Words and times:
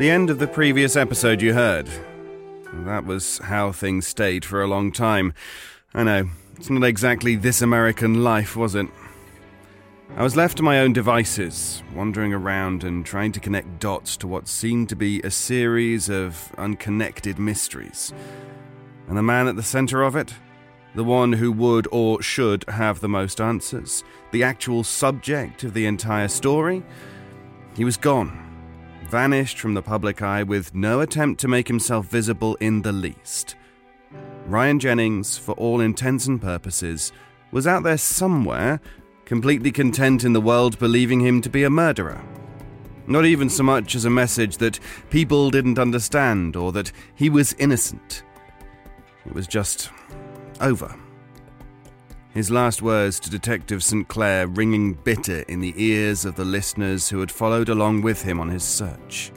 The 0.00 0.08
end 0.08 0.30
of 0.30 0.38
the 0.38 0.46
previous 0.46 0.96
episode 0.96 1.42
you 1.42 1.52
heard. 1.52 1.86
That 2.72 3.04
was 3.04 3.36
how 3.36 3.70
things 3.70 4.06
stayed 4.06 4.46
for 4.46 4.62
a 4.62 4.66
long 4.66 4.92
time. 4.92 5.34
I 5.92 6.04
know, 6.04 6.30
it's 6.56 6.70
not 6.70 6.84
exactly 6.84 7.36
this 7.36 7.60
American 7.60 8.24
life, 8.24 8.56
was 8.56 8.74
it? 8.74 8.86
I 10.16 10.22
was 10.22 10.36
left 10.36 10.56
to 10.56 10.62
my 10.62 10.80
own 10.80 10.94
devices, 10.94 11.82
wandering 11.94 12.32
around 12.32 12.82
and 12.82 13.04
trying 13.04 13.32
to 13.32 13.40
connect 13.40 13.78
dots 13.78 14.16
to 14.16 14.26
what 14.26 14.48
seemed 14.48 14.88
to 14.88 14.96
be 14.96 15.20
a 15.20 15.30
series 15.30 16.08
of 16.08 16.50
unconnected 16.56 17.38
mysteries. 17.38 18.10
And 19.06 19.18
the 19.18 19.22
man 19.22 19.48
at 19.48 19.56
the 19.56 19.62
center 19.62 20.02
of 20.02 20.16
it? 20.16 20.32
The 20.94 21.04
one 21.04 21.34
who 21.34 21.52
would 21.52 21.86
or 21.92 22.22
should 22.22 22.64
have 22.68 23.00
the 23.00 23.08
most 23.10 23.38
answers? 23.38 24.02
The 24.32 24.44
actual 24.44 24.82
subject 24.82 25.62
of 25.62 25.74
the 25.74 25.84
entire 25.84 26.28
story? 26.28 26.84
He 27.76 27.84
was 27.84 27.98
gone 27.98 28.49
vanished 29.10 29.58
from 29.58 29.74
the 29.74 29.82
public 29.82 30.22
eye 30.22 30.44
with 30.44 30.72
no 30.72 31.00
attempt 31.00 31.40
to 31.40 31.48
make 31.48 31.66
himself 31.66 32.06
visible 32.06 32.54
in 32.60 32.82
the 32.82 32.92
least. 32.92 33.56
Ryan 34.46 34.78
Jennings, 34.78 35.36
for 35.36 35.52
all 35.52 35.80
intents 35.80 36.26
and 36.26 36.40
purposes, 36.40 37.12
was 37.50 37.66
out 37.66 37.82
there 37.82 37.98
somewhere, 37.98 38.80
completely 39.24 39.72
content 39.72 40.22
in 40.22 40.32
the 40.32 40.40
world 40.40 40.78
believing 40.78 41.20
him 41.20 41.40
to 41.42 41.50
be 41.50 41.64
a 41.64 41.70
murderer. 41.70 42.24
Not 43.08 43.26
even 43.26 43.50
so 43.50 43.64
much 43.64 43.96
as 43.96 44.04
a 44.04 44.10
message 44.10 44.58
that 44.58 44.78
people 45.10 45.50
didn't 45.50 45.80
understand 45.80 46.54
or 46.54 46.70
that 46.72 46.92
he 47.16 47.28
was 47.28 47.52
innocent. 47.54 48.22
It 49.26 49.34
was 49.34 49.48
just 49.48 49.90
over. 50.60 50.94
His 52.32 52.48
last 52.48 52.80
words 52.80 53.18
to 53.20 53.30
Detective 53.30 53.82
St. 53.82 54.06
Clair 54.06 54.46
ringing 54.46 54.94
bitter 54.94 55.40
in 55.48 55.60
the 55.60 55.74
ears 55.76 56.24
of 56.24 56.36
the 56.36 56.44
listeners 56.44 57.08
who 57.08 57.18
had 57.18 57.32
followed 57.32 57.68
along 57.68 58.02
with 58.02 58.22
him 58.22 58.38
on 58.38 58.48
his 58.48 58.62
search. 58.62 59.32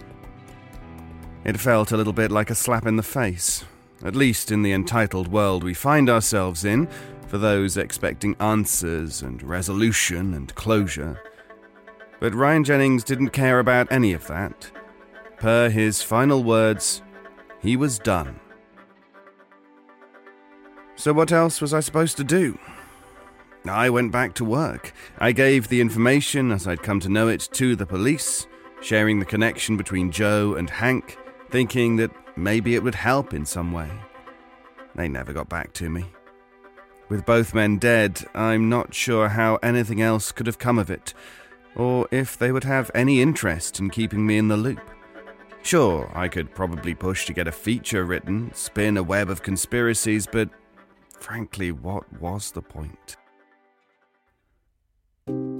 It 1.44 1.60
felt 1.60 1.92
a 1.92 1.98
little 1.98 2.14
bit 2.14 2.32
like 2.32 2.52
a 2.52 2.56
slap 2.56 2.86
in 2.86 2.96
the 2.96 3.02
face, 3.02 3.66
at 4.06 4.16
least 4.16 4.52
in 4.52 4.62
the 4.62 4.74
entitled 4.74 5.28
world 5.28 5.64
we 5.64 5.74
find 5.74 6.08
ourselves 6.08 6.66
in, 6.66 6.88
for 7.28 7.40
those 7.40 7.78
expecting 7.78 8.36
answers 8.40 9.24
and 9.24 9.42
resolution 9.42 10.36
and 10.36 10.54
closure. 10.54 11.20
But 12.20 12.36
Ryan 12.36 12.64
Jennings 12.64 13.04
didn't 13.04 13.30
care 13.30 13.58
about 13.58 13.92
any 13.92 14.14
of 14.14 14.28
that. 14.28 14.70
Per 15.38 15.70
his 15.70 16.04
final 16.04 16.44
words, 16.44 17.02
he 17.60 17.76
was 17.76 17.98
done. 17.98 18.40
So, 20.96 21.12
what 21.12 21.32
else 21.32 21.60
was 21.60 21.74
I 21.74 21.80
supposed 21.80 22.18
to 22.18 22.24
do? 22.24 22.60
I 23.66 23.90
went 23.90 24.12
back 24.12 24.34
to 24.36 24.46
work. 24.46 24.94
I 25.20 25.32
gave 25.32 25.68
the 25.68 25.80
information, 25.80 26.52
as 26.52 26.68
I'd 26.68 26.84
come 26.84 27.00
to 27.00 27.10
know 27.10 27.30
it, 27.30 27.48
to 27.54 27.76
the 27.76 27.86
police, 27.86 28.46
sharing 28.82 29.20
the 29.20 29.26
connection 29.26 29.78
between 29.78 30.12
Joe 30.12 30.56
and 30.56 30.70
Hank, 30.70 31.18
thinking 31.50 31.96
that 31.98 32.12
maybe 32.36 32.76
it 32.76 32.84
would 32.84 32.96
help 32.96 33.34
in 33.34 33.46
some 33.46 33.72
way. 33.72 33.90
They 34.96 35.08
never 35.08 35.32
got 35.32 35.48
back 35.48 35.72
to 35.74 35.90
me. 35.90 36.06
With 37.10 37.26
both 37.26 37.54
men 37.54 37.78
dead, 37.78 38.26
I'm 38.34 38.70
not 38.70 38.94
sure 38.94 39.30
how 39.30 39.60
anything 39.64 40.02
else 40.02 40.32
could 40.32 40.48
have 40.48 40.60
come 40.60 40.78
of 40.78 40.90
it, 40.90 41.14
or 41.76 42.08
if 42.12 42.38
they 42.38 42.52
would 42.52 42.66
have 42.66 42.92
any 42.94 43.22
interest 43.22 43.80
in 43.80 43.90
keeping 43.90 44.26
me 44.26 44.38
in 44.38 44.50
the 44.50 44.58
loop. 44.58 44.82
Sure, 45.62 46.12
I 46.14 46.28
could 46.28 46.54
probably 46.54 46.94
push 46.94 47.26
to 47.26 47.34
get 47.34 47.48
a 47.48 47.52
feature 47.52 48.04
written, 48.04 48.54
spin 48.54 48.98
a 48.98 49.04
web 49.04 49.30
of 49.30 49.42
conspiracies, 49.42 50.28
but 50.28 50.50
frankly, 51.18 51.72
what 51.72 52.12
was 52.20 52.52
the 52.52 52.62
point? 52.62 53.16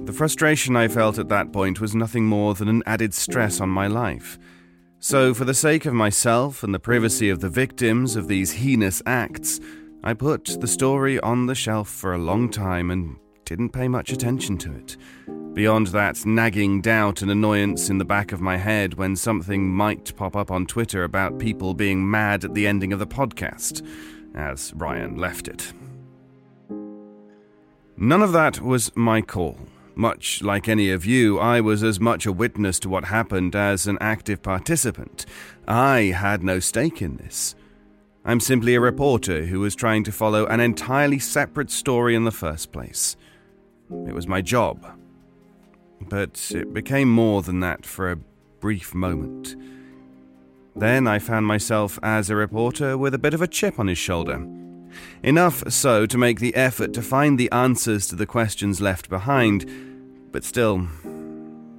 The 0.04 0.12
frustration 0.12 0.76
I 0.76 0.88
felt 0.88 1.18
at 1.18 1.30
that 1.30 1.50
point 1.50 1.80
was 1.80 1.94
nothing 1.94 2.26
more 2.26 2.54
than 2.54 2.68
an 2.68 2.82
added 2.84 3.14
stress 3.14 3.58
on 3.58 3.70
my 3.70 3.86
life. 3.86 4.38
So, 5.00 5.32
for 5.32 5.46
the 5.46 5.54
sake 5.54 5.86
of 5.86 5.94
myself 5.94 6.62
and 6.62 6.74
the 6.74 6.78
privacy 6.78 7.30
of 7.30 7.40
the 7.40 7.48
victims 7.48 8.14
of 8.14 8.28
these 8.28 8.52
heinous 8.52 9.02
acts, 9.06 9.60
I 10.02 10.12
put 10.12 10.60
the 10.60 10.66
story 10.66 11.18
on 11.20 11.46
the 11.46 11.54
shelf 11.54 11.88
for 11.88 12.12
a 12.12 12.18
long 12.18 12.50
time 12.50 12.90
and 12.90 13.16
didn't 13.46 13.70
pay 13.70 13.88
much 13.88 14.12
attention 14.12 14.58
to 14.58 14.74
it. 14.74 14.98
Beyond 15.54 15.86
that 15.88 16.26
nagging 16.26 16.82
doubt 16.82 17.22
and 17.22 17.30
annoyance 17.30 17.88
in 17.88 17.96
the 17.96 18.04
back 18.04 18.30
of 18.30 18.42
my 18.42 18.58
head 18.58 18.94
when 18.94 19.16
something 19.16 19.70
might 19.70 20.14
pop 20.16 20.36
up 20.36 20.50
on 20.50 20.66
Twitter 20.66 21.04
about 21.04 21.38
people 21.38 21.72
being 21.72 22.10
mad 22.10 22.44
at 22.44 22.52
the 22.52 22.66
ending 22.66 22.92
of 22.92 22.98
the 22.98 23.06
podcast, 23.06 23.86
as 24.34 24.74
Ryan 24.74 25.16
left 25.16 25.48
it. 25.48 25.72
None 27.96 28.22
of 28.22 28.32
that 28.32 28.60
was 28.60 28.94
my 28.94 29.22
call. 29.22 29.56
Much 29.96 30.42
like 30.42 30.68
any 30.68 30.90
of 30.90 31.06
you, 31.06 31.38
I 31.38 31.60
was 31.60 31.84
as 31.84 32.00
much 32.00 32.26
a 32.26 32.32
witness 32.32 32.80
to 32.80 32.88
what 32.88 33.04
happened 33.04 33.54
as 33.54 33.86
an 33.86 33.96
active 34.00 34.42
participant. 34.42 35.24
I 35.68 36.12
had 36.16 36.42
no 36.42 36.58
stake 36.58 37.00
in 37.00 37.16
this. 37.16 37.54
I'm 38.24 38.40
simply 38.40 38.74
a 38.74 38.80
reporter 38.80 39.46
who 39.46 39.60
was 39.60 39.76
trying 39.76 40.02
to 40.04 40.12
follow 40.12 40.46
an 40.46 40.58
entirely 40.58 41.18
separate 41.18 41.70
story 41.70 42.14
in 42.14 42.24
the 42.24 42.32
first 42.32 42.72
place. 42.72 43.16
It 43.90 44.14
was 44.14 44.26
my 44.26 44.40
job. 44.40 44.84
But 46.00 46.50
it 46.50 46.74
became 46.74 47.08
more 47.08 47.42
than 47.42 47.60
that 47.60 47.86
for 47.86 48.10
a 48.10 48.18
brief 48.60 48.94
moment. 48.94 49.54
Then 50.74 51.06
I 51.06 51.20
found 51.20 51.46
myself 51.46 52.00
as 52.02 52.30
a 52.30 52.36
reporter 52.36 52.98
with 52.98 53.14
a 53.14 53.18
bit 53.18 53.34
of 53.34 53.42
a 53.42 53.46
chip 53.46 53.78
on 53.78 53.86
his 53.86 53.98
shoulder. 53.98 54.44
Enough 55.22 55.64
so 55.72 56.06
to 56.06 56.18
make 56.18 56.40
the 56.40 56.54
effort 56.54 56.92
to 56.94 57.02
find 57.02 57.38
the 57.38 57.50
answers 57.50 58.06
to 58.08 58.16
the 58.16 58.26
questions 58.26 58.80
left 58.80 59.08
behind, 59.08 59.64
but 60.32 60.44
still, 60.44 60.86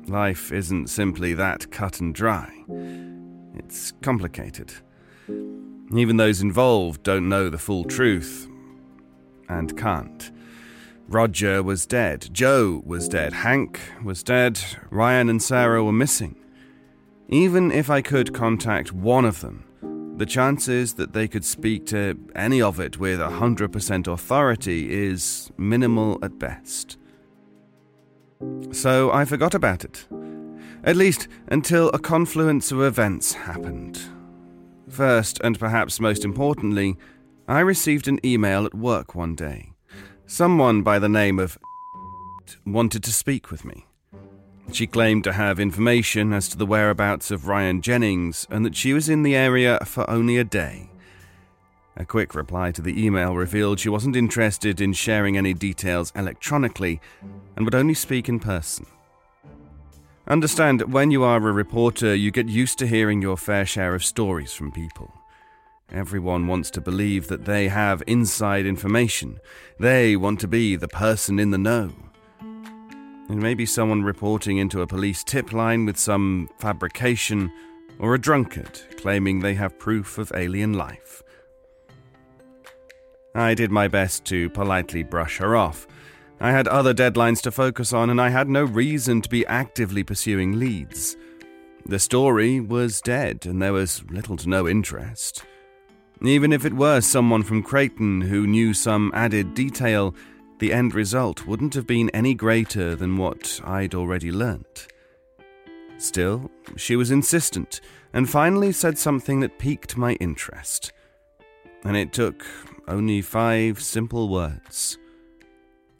life 0.07 0.51
isn't 0.51 0.87
simply 0.87 1.33
that 1.33 1.71
cut 1.71 1.99
and 1.99 2.13
dry. 2.13 2.51
It's 3.55 3.91
complicated. 4.01 4.73
Even 5.93 6.17
those 6.17 6.41
involved 6.41 7.03
don't 7.03 7.29
know 7.29 7.49
the 7.49 7.57
full 7.57 7.83
truth, 7.83 8.47
and 9.47 9.77
can't. 9.77 10.31
Roger 11.07 11.61
was 11.61 11.85
dead, 11.85 12.29
Joe 12.31 12.81
was 12.83 13.07
dead, 13.07 13.33
Hank 13.33 13.79
was 14.03 14.23
dead, 14.23 14.59
Ryan 14.89 15.29
and 15.29 15.41
Sarah 15.41 15.83
were 15.83 15.91
missing. 15.91 16.35
Even 17.29 17.71
if 17.71 17.89
I 17.89 18.01
could 18.01 18.33
contact 18.33 18.91
one 18.91 19.25
of 19.25 19.41
them, 19.41 19.65
the 20.17 20.25
chances 20.25 20.93
that 20.93 21.13
they 21.13 21.27
could 21.27 21.43
speak 21.43 21.85
to 21.87 22.17
any 22.35 22.61
of 22.61 22.79
it 22.79 22.97
with 22.97 23.19
100% 23.19 24.07
authority 24.07 24.93
is 24.93 25.51
minimal 25.57 26.19
at 26.23 26.39
best. 26.39 26.97
So 28.71 29.11
I 29.11 29.25
forgot 29.25 29.53
about 29.53 29.83
it. 29.83 30.07
At 30.83 30.95
least 30.95 31.27
until 31.47 31.89
a 31.89 31.99
confluence 31.99 32.71
of 32.71 32.81
events 32.81 33.33
happened. 33.33 33.99
First, 34.89 35.39
and 35.43 35.59
perhaps 35.59 35.99
most 35.99 36.23
importantly, 36.23 36.95
I 37.47 37.59
received 37.59 38.07
an 38.07 38.19
email 38.25 38.65
at 38.65 38.75
work 38.75 39.15
one 39.15 39.35
day. 39.35 39.71
Someone 40.27 40.81
by 40.81 40.99
the 40.99 41.09
name 41.09 41.39
of 41.39 41.57
wanted 42.65 43.03
to 43.03 43.11
speak 43.11 43.51
with 43.51 43.65
me. 43.65 43.85
She 44.71 44.87
claimed 44.87 45.23
to 45.23 45.33
have 45.33 45.59
information 45.59 46.33
as 46.33 46.49
to 46.49 46.57
the 46.57 46.65
whereabouts 46.65 47.31
of 47.31 47.47
Ryan 47.47 47.81
Jennings 47.81 48.47
and 48.49 48.65
that 48.65 48.75
she 48.75 48.93
was 48.93 49.09
in 49.09 49.23
the 49.23 49.35
area 49.35 49.79
for 49.85 50.09
only 50.09 50.37
a 50.37 50.43
day. 50.43 50.89
A 51.97 52.05
quick 52.05 52.35
reply 52.35 52.71
to 52.71 52.81
the 52.81 53.05
email 53.05 53.35
revealed 53.35 53.79
she 53.79 53.89
wasn't 53.89 54.17
interested 54.17 54.81
in 54.81 54.91
sharing 54.91 55.37
any 55.37 55.53
details 55.53 56.11
electronically 56.15 56.99
and 57.55 57.65
would 57.65 57.75
only 57.75 57.93
speak 57.93 58.27
in 58.27 58.39
person. 58.39 58.85
Understand, 60.27 60.79
that 60.79 60.89
when 60.89 61.11
you 61.11 61.23
are 61.23 61.37
a 61.37 61.51
reporter, 61.53 62.13
you 62.15 62.31
get 62.31 62.49
used 62.49 62.79
to 62.79 62.87
hearing 62.87 63.21
your 63.21 63.37
fair 63.37 63.65
share 63.65 63.93
of 63.93 64.03
stories 64.03 64.51
from 64.51 64.71
people. 64.71 65.13
Everyone 65.91 66.47
wants 66.47 66.71
to 66.71 66.81
believe 66.81 67.27
that 67.27 67.45
they 67.45 67.67
have 67.67 68.03
inside 68.07 68.65
information. 68.65 69.39
They 69.79 70.15
want 70.15 70.39
to 70.39 70.47
be 70.47 70.75
the 70.75 70.87
person 70.87 71.37
in 71.37 71.51
the 71.51 71.59
know. 71.59 71.91
It 73.27 73.35
may 73.37 73.55
be 73.55 73.65
someone 73.65 74.03
reporting 74.03 74.57
into 74.57 74.81
a 74.81 74.87
police 74.87 75.23
tip 75.23 75.51
line 75.51 75.85
with 75.85 75.97
some 75.97 76.47
fabrication, 76.59 77.51
or 77.97 78.13
a 78.13 78.19
drunkard 78.19 78.81
claiming 78.97 79.39
they 79.39 79.55
have 79.55 79.79
proof 79.79 80.17
of 80.19 80.31
alien 80.35 80.73
life. 80.73 81.23
I 83.33 83.55
did 83.55 83.71
my 83.71 83.87
best 83.87 84.25
to 84.25 84.49
politely 84.51 85.03
brush 85.03 85.39
her 85.39 85.55
off. 85.55 85.87
I 86.39 86.51
had 86.51 86.67
other 86.67 86.93
deadlines 86.93 87.41
to 87.41 87.51
focus 87.51 87.93
on, 87.93 88.09
and 88.09 88.21
I 88.21 88.29
had 88.29 88.47
no 88.47 88.63
reason 88.63 89.21
to 89.21 89.29
be 89.29 89.45
actively 89.47 90.03
pursuing 90.03 90.59
leads. 90.59 91.17
The 91.87 91.99
story 91.99 92.59
was 92.59 93.01
dead, 93.01 93.45
and 93.45 93.61
there 93.61 93.73
was 93.73 94.03
little 94.09 94.37
to 94.37 94.49
no 94.49 94.67
interest. 94.67 95.43
Even 96.21 96.53
if 96.53 96.63
it 96.63 96.73
were 96.73 97.01
someone 97.01 97.43
from 97.43 97.63
Creighton 97.63 98.21
who 98.21 98.47
knew 98.47 98.73
some 98.73 99.11
added 99.13 99.53
detail, 99.53 100.15
the 100.59 100.71
end 100.73 100.93
result 100.93 101.45
wouldn't 101.45 101.73
have 101.73 101.85
been 101.85 102.09
any 102.11 102.33
greater 102.33 102.95
than 102.95 103.17
what 103.17 103.59
I'd 103.63 103.93
already 103.95 104.31
learnt. 104.31 104.87
Still, 105.97 106.51
she 106.75 106.95
was 106.95 107.11
insistent 107.11 107.81
and 108.13 108.29
finally 108.29 108.71
said 108.71 108.97
something 108.97 109.39
that 109.41 109.59
piqued 109.59 109.97
my 109.97 110.13
interest. 110.13 110.91
And 111.83 111.95
it 111.95 112.13
took 112.13 112.45
only 112.87 113.21
five 113.21 113.81
simple 113.81 114.29
words 114.29 114.97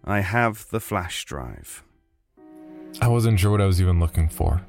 I 0.03 0.19
have 0.19 0.69
the 0.69 0.79
flash 0.79 1.25
drive. 1.25 1.83
I 3.01 3.07
wasn't 3.07 3.39
sure 3.39 3.51
what 3.51 3.61
I 3.61 3.65
was 3.65 3.81
even 3.81 3.99
looking 3.99 4.29
for. 4.29 4.61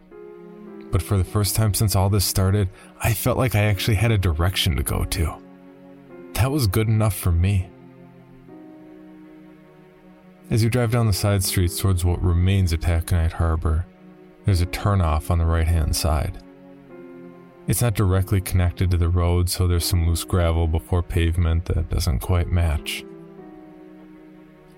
but 0.91 1.03
for 1.03 1.19
the 1.19 1.25
first 1.25 1.55
time 1.57 1.75
since 1.75 1.95
all 1.95 2.09
this 2.09 2.25
started, 2.25 2.69
I 3.03 3.13
felt 3.13 3.37
like 3.37 3.55
I 3.55 3.65
actually 3.65 3.97
had 3.97 4.13
a 4.13 4.19
direction 4.19 4.77
to 4.77 4.83
go 4.83 5.05
to. 5.05 5.37
That 6.35 6.51
was 6.51 6.67
good 6.67 6.89
enough 6.89 7.15
for 7.17 7.33
me. 7.33 7.69
As 10.49 10.63
you 10.63 10.71
drive 10.71 10.93
down 10.93 11.09
the 11.09 11.13
side 11.13 11.43
streets 11.43 11.79
towards 11.79 12.05
what 12.05 12.23
remains 12.23 12.73
of 12.73 12.79
Taconite 12.79 13.33
Harbor, 13.33 13.85
there's 14.45 14.61
a 14.61 14.67
turnoff 14.67 15.29
on 15.29 15.39
the 15.39 15.45
right 15.45 15.67
hand 15.67 15.97
side. 15.97 16.41
It's 17.67 17.83
not 17.83 17.95
directly 17.95 18.41
connected 18.41 18.93
to 18.93 18.97
the 18.97 19.09
road, 19.09 19.51
so 19.51 19.67
there's 19.67 19.85
some 19.85 20.07
loose 20.07 20.23
gravel 20.23 20.69
before 20.69 21.03
pavement 21.03 21.65
that 21.65 21.89
doesn't 21.89 22.21
quite 22.21 22.53
match. 22.53 23.05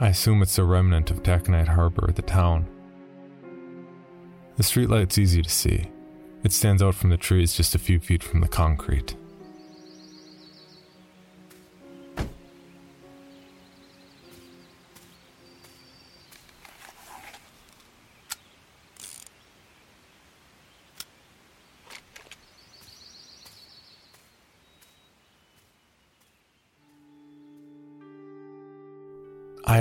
I 0.01 0.09
assume 0.09 0.41
it's 0.41 0.57
a 0.57 0.65
remnant 0.65 1.11
of 1.11 1.23
Taconite 1.23 1.69
Harbor, 1.69 2.13
the 2.13 2.23
town. 2.23 2.67
The 4.57 4.63
streetlight's 4.63 5.19
easy 5.19 5.43
to 5.43 5.51
see. 5.51 5.91
It 6.45 6.53
stands 6.53 6.83
out 6.83 6.95
from 6.95 7.11
the 7.11 7.19
trees 7.19 7.53
just 7.53 7.75
a 7.75 7.79
few 7.79 8.01
feet 8.01 8.23
from 8.23 8.41
the 8.41 8.49
concrete. 8.49 9.17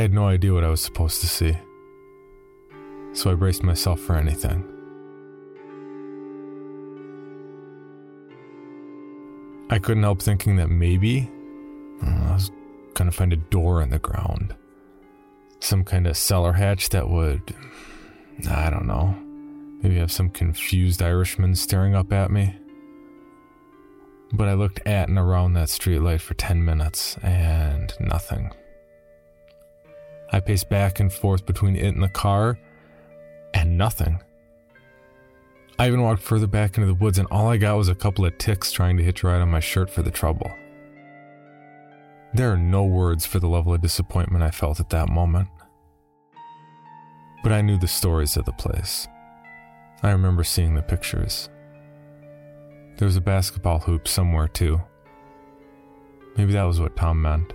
Had 0.08 0.14
no 0.14 0.26
idea 0.26 0.54
what 0.54 0.64
I 0.64 0.70
was 0.70 0.80
supposed 0.80 1.20
to 1.20 1.28
see, 1.28 1.58
so 3.12 3.30
I 3.30 3.34
braced 3.34 3.62
myself 3.62 4.00
for 4.00 4.16
anything. 4.16 4.64
I 9.70 9.80
couldn't 9.80 10.04
help 10.04 10.22
thinking 10.22 10.56
that 10.56 10.70
maybe 10.70 11.30
I 12.02 12.32
was 12.32 12.52
gonna 12.94 13.12
find 13.12 13.34
a 13.34 13.36
door 13.36 13.82
in 13.82 13.90
the 13.90 14.00
ground. 14.00 14.56
Some 15.60 15.84
kind 15.84 16.08
of 16.08 16.16
cellar 16.16 16.54
hatch 16.54 16.88
that 16.90 17.10
would, 17.10 17.54
I 18.50 18.70
don't 18.70 18.88
know, 18.88 19.14
maybe 19.84 19.98
have 19.98 20.10
some 20.14 20.30
confused 20.30 21.02
Irishman 21.02 21.56
staring 21.56 21.96
up 21.96 22.14
at 22.14 22.32
me. 22.32 22.56
But 24.32 24.48
I 24.48 24.54
looked 24.54 24.80
at 24.86 25.10
and 25.10 25.18
around 25.18 25.52
that 25.56 25.68
streetlight 25.68 26.22
for 26.22 26.34
10 26.34 26.64
minutes 26.64 27.18
and 27.18 27.92
nothing. 28.00 28.54
I 30.32 30.40
paced 30.40 30.70
back 30.70 31.00
and 31.00 31.12
forth 31.12 31.46
between 31.46 31.76
it 31.76 31.94
and 31.94 32.04
the 32.04 32.10
car, 32.10 32.60
and 33.54 33.78
nothing. 33.78 34.20
I 35.80 35.88
even 35.88 36.02
walked 36.02 36.24
further 36.24 36.48
back 36.48 36.78
into 36.78 36.88
the 36.88 36.94
woods, 36.94 37.20
and 37.20 37.28
all 37.30 37.48
I 37.48 37.58
got 37.58 37.78
was 37.78 37.88
a 37.88 37.96
couple 37.96 38.26
of 38.26 38.38
ticks 38.38 38.72
trying 38.72 38.98
to 38.98 39.04
hitch 39.04 39.24
ride 39.24 39.42
on 39.42 39.50
my 39.50 39.60
shirt 39.60 39.90
for 39.90 40.02
the 40.02 40.12
trouble. 40.12 40.52
There 42.34 42.52
are 42.52 42.58
no 42.58 42.84
words 42.84 43.26
for 43.26 43.40
the 43.40 43.48
level 43.48 43.74
of 43.74 43.82
disappointment 43.82 44.44
I 44.44 44.52
felt 44.52 44.80
at 44.80 44.90
that 44.90 45.10
moment. 45.10 45.50
But 47.44 47.52
I 47.52 47.62
knew 47.62 47.78
the 47.78 47.88
stories 47.88 48.36
of 48.36 48.46
the 48.46 48.52
place. 48.52 49.08
I 50.04 50.12
remember 50.12 50.44
seeing 50.44 50.76
the 50.76 50.82
pictures. 50.82 51.50
There 52.98 53.06
was 53.06 53.16
a 53.16 53.22
basketball 53.22 53.80
hoop 53.80 54.08
somewhere, 54.08 54.48
too. 54.48 54.82
Maybe 56.36 56.54
that 56.54 56.64
was 56.64 56.80
what 56.80 56.96
Tom 56.96 57.22
meant. 57.22 57.54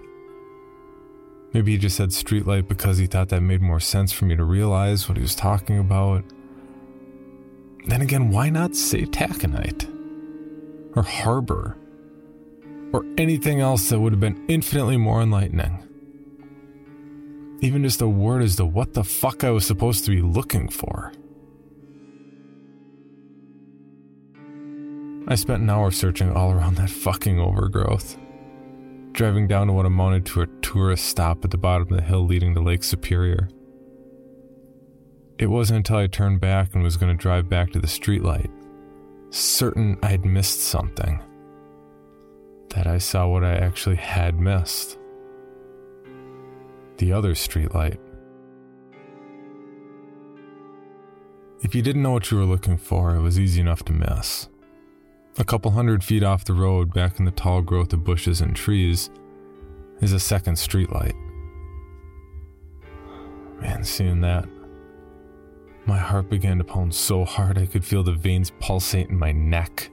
Maybe 1.53 1.73
he 1.73 1.79
just 1.79 1.97
said 1.97 2.11
streetlight 2.11 2.67
because 2.67 2.97
he 2.97 3.07
thought 3.07 3.29
that 3.29 3.43
made 3.43 3.61
more 3.61 3.81
sense 3.81 4.11
for 4.11 4.25
me 4.25 4.37
to 4.37 4.45
realize 4.45 5.09
what 5.09 5.19
he 5.19 5.23
was 5.23 5.35
talking 5.35 5.79
about. 5.79 6.25
Then 7.87 8.01
again, 8.01 8.31
why 8.31 8.49
not 8.49 8.75
say 8.75 9.05
taconite? 9.05 9.89
Or 10.97 11.03
harbor? 11.03 11.77
Or 12.93 13.05
anything 13.19 13.61
else 13.61 13.89
that 13.91 14.01
would 14.01 14.13
have 14.13 14.21
been 14.21 14.43
infinitely 14.49 14.97
more 14.97 15.21
enlightening? 15.21 15.87
Even 17.61 17.83
just 17.83 18.01
a 18.01 18.09
word 18.09 18.43
as 18.43 18.57
to 18.57 18.65
what 18.65 18.95
the 18.95 19.05
fuck 19.05 19.45
I 19.45 19.51
was 19.51 19.67
supposed 19.67 20.05
to 20.07 20.11
be 20.11 20.23
looking 20.23 20.69
for. 20.69 21.13
I 25.29 25.35
spent 25.35 25.63
an 25.63 25.71
hour 25.71 25.91
searching 25.91 26.33
all 26.33 26.51
around 26.51 26.77
that 26.77 26.91
fucking 26.91 27.39
overgrowth 27.39 28.17
driving 29.13 29.47
down 29.47 29.67
to 29.67 29.73
what 29.73 29.87
amounted 29.87 30.27
to 30.27 30.43
a 30.43 30.47
tourist 30.63 31.05
stop 31.05 31.45
at 31.45 31.51
the 31.51 31.59
bottom 31.59 31.83
of 31.83 31.97
the 31.97 32.03
hill 32.03 32.25
leading 32.25 32.55
to 32.55 32.61
Lake 32.61 32.83
Superior. 32.83 33.49
It 35.39 35.47
wasn't 35.47 35.79
until 35.79 35.97
I 35.97 36.07
turned 36.07 36.41
back 36.41 36.75
and 36.75 36.83
was 36.83 36.97
going 36.97 37.17
to 37.17 37.21
drive 37.21 37.49
back 37.49 37.73
to 37.73 37.79
the 37.79 37.87
streetlight, 37.87 38.51
certain 39.31 39.99
I'd 40.03 40.25
missed 40.25 40.61
something, 40.61 41.21
that 42.71 42.87
I 42.87 42.99
saw 42.99 43.29
what 43.29 43.45
I 43.45 43.55
actually 43.55 43.97
had 43.97 44.41
missed. 44.41 44.99
The 46.99 47.13
other 47.13 47.35
streetlight. 47.35 47.99
If 51.63 51.75
you 51.75 51.83
didn't 51.83 52.03
know 52.03 52.13
what 52.13 52.31
you 52.31 52.39
were 52.39 52.45
looking 52.45 52.77
for, 52.77 53.15
it 53.15 53.21
was 53.21 53.39
easy 53.39 53.61
enough 53.61 53.85
to 53.85 53.93
miss. 53.93 54.49
A 55.39 55.45
couple 55.45 55.71
hundred 55.71 56.05
feet 56.05 56.23
off 56.23 56.45
the 56.45 56.53
road, 56.53 56.93
back 56.93 57.19
in 57.19 57.25
the 57.25 57.31
tall 57.31 57.63
growth 57.63 57.93
of 57.95 58.05
bushes 58.05 58.43
and 58.43 58.55
trees, 58.55 59.09
is 60.01 60.13
a 60.13 60.21
second 60.21 60.55
streetlight. 60.55 61.15
Man, 63.61 63.83
seeing 63.83 64.21
that, 64.21 64.47
my 65.87 65.97
heart 65.97 66.29
began 66.29 66.59
to 66.59 66.65
pound 66.65 66.95
so 66.95 67.25
hard 67.25 67.57
I 67.57 67.67
could 67.67 67.85
feel 67.85 68.03
the 68.03 68.13
veins 68.13 68.53
pulsate 68.61 69.09
in 69.09 69.19
my 69.19 69.33
neck. 69.33 69.91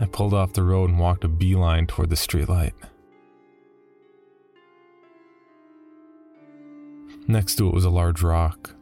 I 0.00 0.06
pulled 0.06 0.34
off 0.34 0.54
the 0.54 0.62
road 0.62 0.90
and 0.90 0.98
walked 0.98 1.24
a 1.24 1.28
beeline 1.28 1.86
toward 1.86 2.10
the 2.10 2.16
streetlight. 2.16 2.72
Next 7.28 7.56
to 7.56 7.68
it 7.68 7.74
was 7.74 7.84
a 7.84 7.90
large 7.90 8.22
rock. 8.22 8.74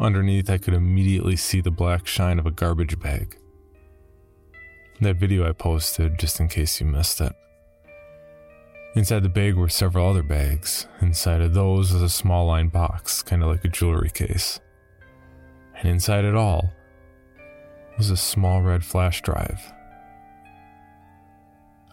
Underneath, 0.00 0.48
I 0.48 0.56
could 0.56 0.72
immediately 0.72 1.36
see 1.36 1.60
the 1.60 1.70
black 1.70 2.06
shine 2.06 2.38
of 2.38 2.46
a 2.46 2.50
garbage 2.50 2.98
bag. 2.98 3.36
That 5.02 5.16
video 5.16 5.46
I 5.46 5.52
posted, 5.52 6.18
just 6.18 6.40
in 6.40 6.48
case 6.48 6.80
you 6.80 6.86
missed 6.86 7.20
it. 7.20 7.34
Inside 8.96 9.22
the 9.22 9.28
bag 9.28 9.56
were 9.56 9.68
several 9.68 10.08
other 10.08 10.22
bags. 10.22 10.86
Inside 11.02 11.42
of 11.42 11.52
those 11.52 11.92
was 11.92 12.00
a 12.00 12.08
small 12.08 12.46
lined 12.46 12.72
box, 12.72 13.22
kind 13.22 13.42
of 13.42 13.50
like 13.50 13.64
a 13.64 13.68
jewelry 13.68 14.10
case. 14.10 14.58
And 15.78 15.88
inside 15.88 16.24
it 16.24 16.34
all 16.34 16.72
was 17.98 18.10
a 18.10 18.16
small 18.16 18.62
red 18.62 18.84
flash 18.84 19.20
drive. 19.20 19.60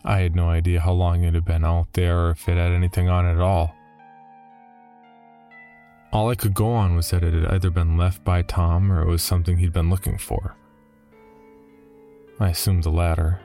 I 0.06 0.20
had 0.20 0.34
no 0.36 0.50
idea 0.50 0.80
how 0.80 0.94
long 0.94 1.24
it 1.24 1.34
had 1.34 1.44
been 1.44 1.66
out 1.66 1.92
there 1.92 2.28
or 2.28 2.30
if 2.32 2.48
it 2.48 2.56
had 2.56 2.72
anything 2.72 3.10
on 3.10 3.26
it 3.26 3.34
at 3.34 3.42
all. 3.42 3.77
All 6.12 6.30
I 6.30 6.36
could 6.36 6.54
go 6.54 6.72
on 6.72 6.96
was 6.96 7.10
that 7.12 7.24
it 7.24 7.34
had 7.34 7.46
either 7.46 7.70
been 7.70 7.98
left 7.98 8.24
by 8.24 8.42
Tom 8.42 8.92
or 8.92 9.02
it 9.02 9.08
was 9.08 9.22
something 9.22 9.58
he'd 9.58 9.74
been 9.74 9.90
looking 9.90 10.18
for. 10.18 10.56
I 12.40 12.50
assumed 12.50 12.84
the 12.84 12.92
latter. 12.92 13.42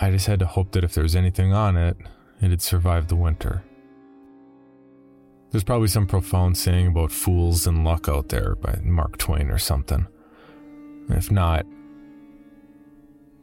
I 0.00 0.10
just 0.10 0.26
had 0.26 0.40
to 0.40 0.46
hope 0.46 0.72
that 0.72 0.84
if 0.84 0.94
there 0.94 1.02
was 1.02 1.14
anything 1.14 1.52
on 1.52 1.76
it, 1.76 1.96
it 2.40 2.50
had 2.50 2.62
survived 2.62 3.08
the 3.08 3.16
winter. 3.16 3.62
There's 5.50 5.64
probably 5.64 5.88
some 5.88 6.06
profound 6.06 6.56
saying 6.56 6.88
about 6.88 7.12
fools 7.12 7.66
and 7.66 7.84
luck 7.84 8.08
out 8.08 8.28
there 8.30 8.56
by 8.56 8.80
Mark 8.82 9.18
Twain 9.18 9.50
or 9.50 9.58
something. 9.58 10.06
If 11.10 11.30
not, 11.30 11.64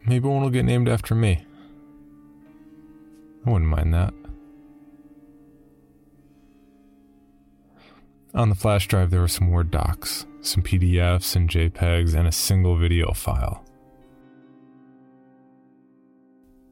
maybe 0.05 0.27
one 0.27 0.41
will 0.41 0.49
get 0.49 0.65
named 0.65 0.89
after 0.89 1.15
me. 1.15 1.45
I 3.45 3.49
wouldn't 3.49 3.69
mind 3.69 3.93
that. 3.93 4.13
On 8.33 8.47
the 8.47 8.55
flash 8.55 8.87
drive, 8.87 9.11
there 9.11 9.19
were 9.19 9.27
some 9.27 9.49
Word 9.49 9.71
docs, 9.71 10.25
some 10.41 10.63
PDFs 10.63 11.35
and 11.35 11.49
JPEGs, 11.49 12.15
and 12.15 12.27
a 12.27 12.31
single 12.31 12.77
video 12.77 13.11
file. 13.11 13.65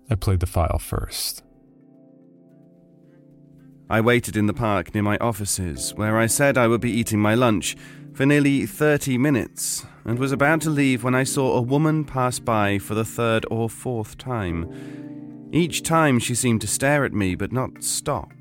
I 0.09 0.15
played 0.15 0.39
the 0.39 0.47
file 0.47 0.79
first. 0.79 1.43
I 3.89 4.01
waited 4.01 4.37
in 4.37 4.45
the 4.45 4.53
park 4.53 4.93
near 4.93 5.03
my 5.03 5.17
offices, 5.17 5.93
where 5.95 6.17
I 6.17 6.27
said 6.27 6.57
I 6.57 6.67
would 6.67 6.81
be 6.81 6.91
eating 6.91 7.19
my 7.19 7.35
lunch, 7.35 7.75
for 8.13 8.25
nearly 8.25 8.65
30 8.65 9.17
minutes, 9.17 9.85
and 10.05 10.17
was 10.17 10.31
about 10.31 10.61
to 10.61 10.69
leave 10.69 11.03
when 11.03 11.15
I 11.15 11.23
saw 11.23 11.57
a 11.57 11.61
woman 11.61 12.05
pass 12.05 12.39
by 12.39 12.79
for 12.79 12.95
the 12.95 13.05
third 13.05 13.45
or 13.51 13.69
fourth 13.69 14.17
time. 14.17 15.49
Each 15.51 15.83
time 15.83 16.19
she 16.19 16.35
seemed 16.35 16.61
to 16.61 16.67
stare 16.67 17.03
at 17.03 17.13
me 17.13 17.35
but 17.35 17.51
not 17.51 17.83
stop. 17.83 18.31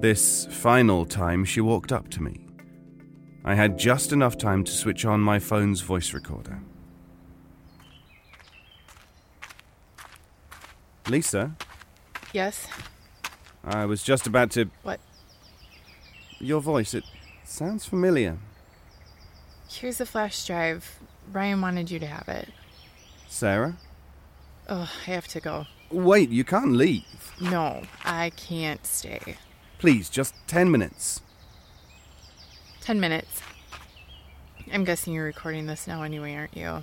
This 0.00 0.46
final 0.46 1.06
time, 1.06 1.44
she 1.44 1.62
walked 1.62 1.90
up 1.90 2.08
to 2.10 2.22
me. 2.22 2.46
I 3.44 3.54
had 3.54 3.78
just 3.78 4.12
enough 4.12 4.36
time 4.36 4.62
to 4.64 4.72
switch 4.72 5.04
on 5.06 5.20
my 5.20 5.38
phone's 5.38 5.80
voice 5.80 6.12
recorder. 6.12 6.60
Lisa? 11.08 11.56
Yes? 12.32 12.68
I 13.64 13.86
was 13.86 14.02
just 14.02 14.26
about 14.26 14.50
to. 14.52 14.70
What? 14.82 15.00
Your 16.40 16.60
voice, 16.60 16.92
it 16.92 17.04
sounds 17.44 17.86
familiar. 17.86 18.36
Here's 19.70 19.98
the 19.98 20.06
flash 20.06 20.46
drive. 20.46 20.98
Ryan 21.32 21.62
wanted 21.62 21.90
you 21.90 21.98
to 22.00 22.06
have 22.06 22.28
it. 22.28 22.48
Sarah? 23.28 23.76
Oh, 24.68 24.90
I 25.06 25.10
have 25.10 25.28
to 25.28 25.40
go. 25.40 25.66
Wait, 25.90 26.28
you 26.28 26.44
can't 26.44 26.72
leave. 26.72 27.04
No, 27.40 27.82
I 28.04 28.30
can't 28.30 28.84
stay. 28.84 29.36
Please, 29.86 30.10
just 30.10 30.34
ten 30.48 30.72
minutes. 30.72 31.20
Ten 32.80 32.98
minutes. 32.98 33.40
I'm 34.72 34.82
guessing 34.82 35.12
you're 35.12 35.26
recording 35.26 35.66
this 35.66 35.86
now 35.86 36.02
anyway, 36.02 36.34
aren't 36.34 36.56
you? 36.56 36.82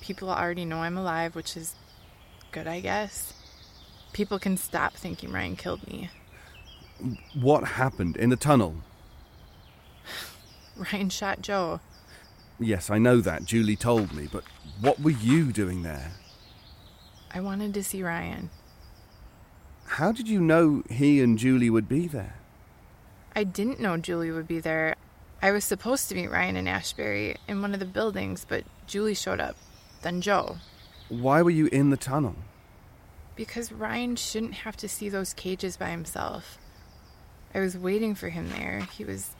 People 0.00 0.28
already 0.28 0.64
know 0.64 0.78
I'm 0.78 0.98
alive, 0.98 1.36
which 1.36 1.56
is 1.56 1.76
good, 2.50 2.66
I 2.66 2.80
guess. 2.80 3.32
People 4.12 4.40
can 4.40 4.56
stop 4.56 4.94
thinking 4.94 5.30
Ryan 5.30 5.54
killed 5.54 5.86
me. 5.86 6.10
What 7.32 7.62
happened 7.62 8.16
in 8.16 8.28
the 8.28 8.34
tunnel? 8.34 8.74
Ryan 10.76 11.10
shot 11.10 11.42
Joe. 11.42 11.78
Yes, 12.58 12.90
I 12.90 12.98
know 12.98 13.20
that. 13.20 13.44
Julie 13.44 13.76
told 13.76 14.12
me, 14.12 14.28
but 14.32 14.42
what 14.80 14.98
were 14.98 15.10
you 15.10 15.52
doing 15.52 15.84
there? 15.84 16.10
I 17.32 17.38
wanted 17.38 17.72
to 17.74 17.84
see 17.84 18.02
Ryan. 18.02 18.50
How 19.86 20.12
did 20.12 20.28
you 20.28 20.40
know 20.40 20.82
he 20.90 21.20
and 21.20 21.38
Julie 21.38 21.70
would 21.70 21.88
be 21.88 22.06
there? 22.06 22.34
I 23.36 23.44
didn't 23.44 23.80
know 23.80 23.96
Julie 23.96 24.30
would 24.30 24.48
be 24.48 24.60
there. 24.60 24.96
I 25.42 25.50
was 25.50 25.64
supposed 25.64 26.08
to 26.08 26.14
meet 26.14 26.30
Ryan 26.30 26.56
and 26.56 26.68
Ashbury 26.68 27.36
in 27.46 27.60
one 27.60 27.74
of 27.74 27.80
the 27.80 27.86
buildings, 27.86 28.46
but 28.48 28.64
Julie 28.86 29.14
showed 29.14 29.40
up. 29.40 29.56
Then 30.02 30.20
Joe. 30.20 30.56
Why 31.08 31.42
were 31.42 31.50
you 31.50 31.66
in 31.66 31.90
the 31.90 31.96
tunnel? 31.96 32.34
Because 33.36 33.72
Ryan 33.72 34.16
shouldn't 34.16 34.54
have 34.54 34.76
to 34.78 34.88
see 34.88 35.08
those 35.08 35.34
cages 35.34 35.76
by 35.76 35.90
himself. 35.90 36.58
I 37.54 37.60
was 37.60 37.76
waiting 37.76 38.14
for 38.14 38.30
him 38.30 38.48
there. 38.50 38.80
He 38.96 39.04
was 39.04 39.30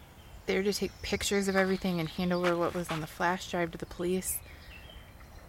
there 0.46 0.62
to 0.62 0.72
take 0.72 1.02
pictures 1.02 1.48
of 1.48 1.56
everything 1.56 2.00
and 2.00 2.08
hand 2.08 2.32
over 2.32 2.56
what 2.56 2.74
was 2.74 2.90
on 2.90 3.00
the 3.00 3.06
flash 3.06 3.50
drive 3.50 3.70
to 3.72 3.78
the 3.78 3.86
police. 3.86 4.38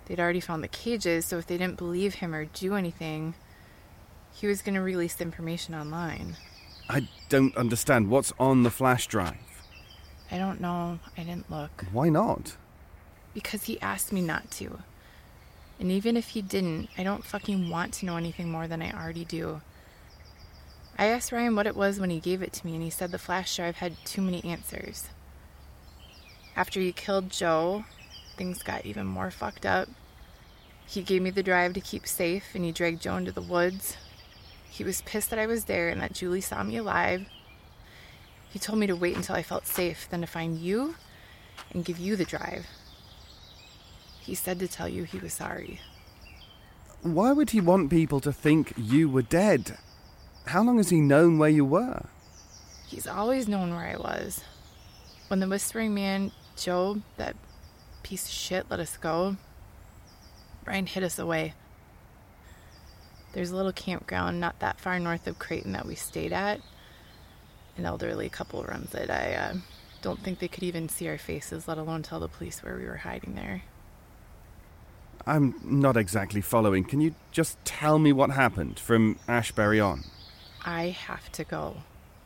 They'd 0.06 0.20
already 0.20 0.40
found 0.40 0.64
the 0.64 0.68
cages, 0.68 1.26
so 1.26 1.38
if 1.38 1.48
they 1.48 1.58
didn't 1.58 1.78
believe 1.78 2.16
him 2.16 2.34
or 2.34 2.46
do 2.46 2.76
anything, 2.76 3.36
he 4.36 4.48
was 4.48 4.62
going 4.62 4.76
to 4.76 4.82
release 4.82 5.16
the 5.16 5.24
information 5.24 5.74
online. 5.74 6.36
I 6.90 7.08
don't 7.30 7.56
understand. 7.56 8.10
What's 8.10 8.34
on 8.38 8.64
the 8.64 8.70
flash 8.70 9.08
drive? 9.08 9.38
I 10.30 10.38
don't 10.38 10.60
know. 10.60 11.00
I 11.18 11.24
didn't 11.24 11.50
look. 11.50 11.86
Why 11.92 12.10
not? 12.10 12.58
Because 13.34 13.64
he 13.64 13.80
asked 13.80 14.12
me 14.12 14.22
not 14.22 14.52
to. 14.52 14.80
And 15.80 15.90
even 15.92 16.18
if 16.18 16.30
he 16.30 16.42
didn't, 16.42 16.90
I 16.98 17.04
don't 17.04 17.24
fucking 17.24 17.70
want 17.70 17.94
to 17.96 18.06
know 18.06 18.18
anything 18.18 18.52
more 18.52 18.68
than 18.68 18.82
I 18.82 18.92
already 18.92 19.26
do. 19.26 19.62
I 20.98 21.08
asked 21.08 21.32
Ryan 21.32 21.56
what 21.56 21.68
it 21.68 21.76
was 21.76 22.00
when 22.00 22.10
he 22.10 22.20
gave 22.20 22.42
it 22.42 22.54
to 22.54 22.66
me, 22.66 22.76
and 22.76 22.84
he 22.84 22.90
said 22.90 23.12
the 23.12 23.18
flash 23.18 23.56
drive 23.56 23.78
had 23.78 23.96
too 24.06 24.22
many 24.22 24.44
answers. 24.44 25.10
After 26.56 26.80
he 26.80 26.92
killed 26.92 27.30
Joe, 27.30 27.86
things 28.38 28.64
got 28.64 28.86
even 28.86 29.06
more 29.06 29.32
fucked 29.32 29.66
up. 29.66 29.90
He 30.88 31.02
gave 31.02 31.22
me 31.22 31.32
the 31.32 31.44
drive 31.44 31.74
to 31.74 31.82
keep 31.82 32.08
safe, 32.08 32.54
and 32.54 32.64
he 32.64 32.72
dragged 32.72 33.02
Joe 33.02 33.18
into 33.18 33.32
the 33.32 33.42
woods. 33.42 33.98
He 34.76 34.84
was 34.84 35.02
pissed 35.04 35.30
that 35.30 35.40
I 35.40 35.46
was 35.46 35.66
there 35.66 35.88
and 35.88 36.02
that 36.02 36.12
Julie 36.12 36.42
saw 36.42 36.62
me 36.62 36.76
alive. 36.76 37.26
He 38.50 38.60
told 38.60 38.78
me 38.78 38.88
to 38.88 38.96
wait 38.96 39.16
until 39.16 39.34
I 39.34 39.42
felt 39.42 39.66
safe, 39.66 40.06
then 40.10 40.20
to 40.20 40.28
find 40.28 40.58
you 40.58 40.96
and 41.72 41.86
give 41.86 41.98
you 41.98 42.18
the 42.18 42.26
drive. 42.26 42.68
He 44.20 44.36
said 44.36 44.60
to 44.60 44.68
tell 44.68 44.90
you 44.90 45.06
he 45.06 45.18
was 45.18 45.32
sorry. 45.32 45.80
Why 47.04 47.32
would 47.32 47.52
he 47.52 47.62
want 47.62 47.90
people 47.90 48.20
to 48.20 48.34
think 48.34 48.74
you 48.76 49.08
were 49.08 49.22
dead? 49.22 49.78
How 50.48 50.62
long 50.62 50.76
has 50.76 50.90
he 50.90 51.00
known 51.00 51.38
where 51.38 51.50
you 51.50 51.64
were? 51.64 52.08
He's 52.86 53.08
always 53.08 53.48
known 53.48 53.74
where 53.74 53.88
I 53.88 53.96
was. 53.96 54.44
When 55.30 55.40
the 55.40 55.48
Whispering 55.48 55.94
Man, 55.94 56.34
Joe, 56.58 57.02
that 57.16 57.38
piece 58.04 58.26
of 58.26 58.32
shit, 58.32 58.66
let 58.70 58.82
us 58.82 58.98
go, 58.98 59.38
Ryan 60.66 60.86
hid 60.86 61.04
us 61.06 61.18
away. 61.18 61.54
There's 63.36 63.52
a 63.52 63.56
little 63.58 63.74
campground 63.74 64.40
not 64.40 64.60
that 64.60 64.80
far 64.80 64.98
north 64.98 65.28
of 65.28 65.40
Creighton 65.40 65.74
that 65.74 65.86
we 65.86 65.96
stayed 65.96 66.32
at. 66.32 66.62
An 67.78 67.86
elderly 67.86 68.30
couple 68.30 68.64
runs 68.64 68.96
it. 68.96 69.10
I 69.10 69.34
uh, 69.34 69.54
don't 70.02 70.22
think 70.22 70.40
they 70.40 70.48
could 70.48 70.64
even 70.64 70.88
see 70.88 71.10
our 71.10 71.18
faces, 71.18 71.68
let 71.68 71.78
alone 71.78 72.02
tell 72.02 72.22
the 72.22 72.30
police 72.30 72.64
where 72.64 72.78
we 72.78 72.86
were 72.86 72.96
hiding 72.96 73.36
there. 73.36 73.64
I'm 75.28 75.56
not 75.66 75.98
exactly 75.98 76.40
following. 76.40 76.86
Can 76.86 77.02
you 77.02 77.14
just 77.34 77.58
tell 77.66 78.00
me 78.00 78.14
what 78.14 78.30
happened 78.30 78.80
from 78.80 79.20
Ashbury 79.28 79.82
on? 79.82 80.06
I 80.64 80.86
have 80.88 81.30
to 81.34 81.44
go. 81.44 81.84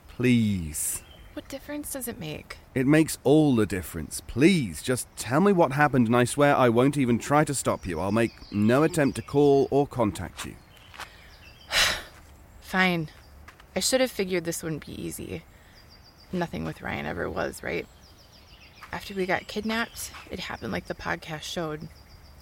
Please. 0.10 1.02
What 1.34 1.48
difference 1.48 1.92
does 1.92 2.08
it 2.08 2.20
make? 2.20 2.58
It 2.76 2.86
makes 2.86 3.18
all 3.24 3.56
the 3.56 3.66
difference. 3.66 4.22
Please, 4.28 4.84
just 4.84 5.08
tell 5.18 5.42
me 5.42 5.54
what 5.54 5.72
happened, 5.72 6.06
and 6.06 6.16
I 6.16 6.26
swear 6.26 6.56
I 6.56 6.70
won't 6.70 6.98
even 6.98 7.18
try 7.18 7.44
to 7.46 7.56
stop 7.56 7.88
you. 7.88 8.00
I'll 8.00 8.12
make 8.12 8.34
no 8.52 8.84
attempt 8.84 9.16
to 9.16 9.24
call 9.24 9.68
or 9.72 9.88
contact 9.88 10.46
you. 10.46 10.54
Fine. 12.70 13.10
I 13.76 13.80
should 13.80 14.00
have 14.00 14.12
figured 14.12 14.46
this 14.46 14.62
wouldn't 14.62 14.86
be 14.86 14.94
easy. 14.94 15.42
Nothing 16.32 16.66
with 16.66 16.84
Ryan 16.84 17.08
ever 17.08 17.28
was, 17.28 17.64
right? 17.64 17.88
After 18.92 19.16
we 19.16 19.26
got 19.26 19.48
kidnapped, 19.48 20.12
it 20.30 20.40
happened 20.40 20.72
like 20.72 20.86
the 20.86 20.94
podcast 20.94 21.42
showed. 21.42 21.88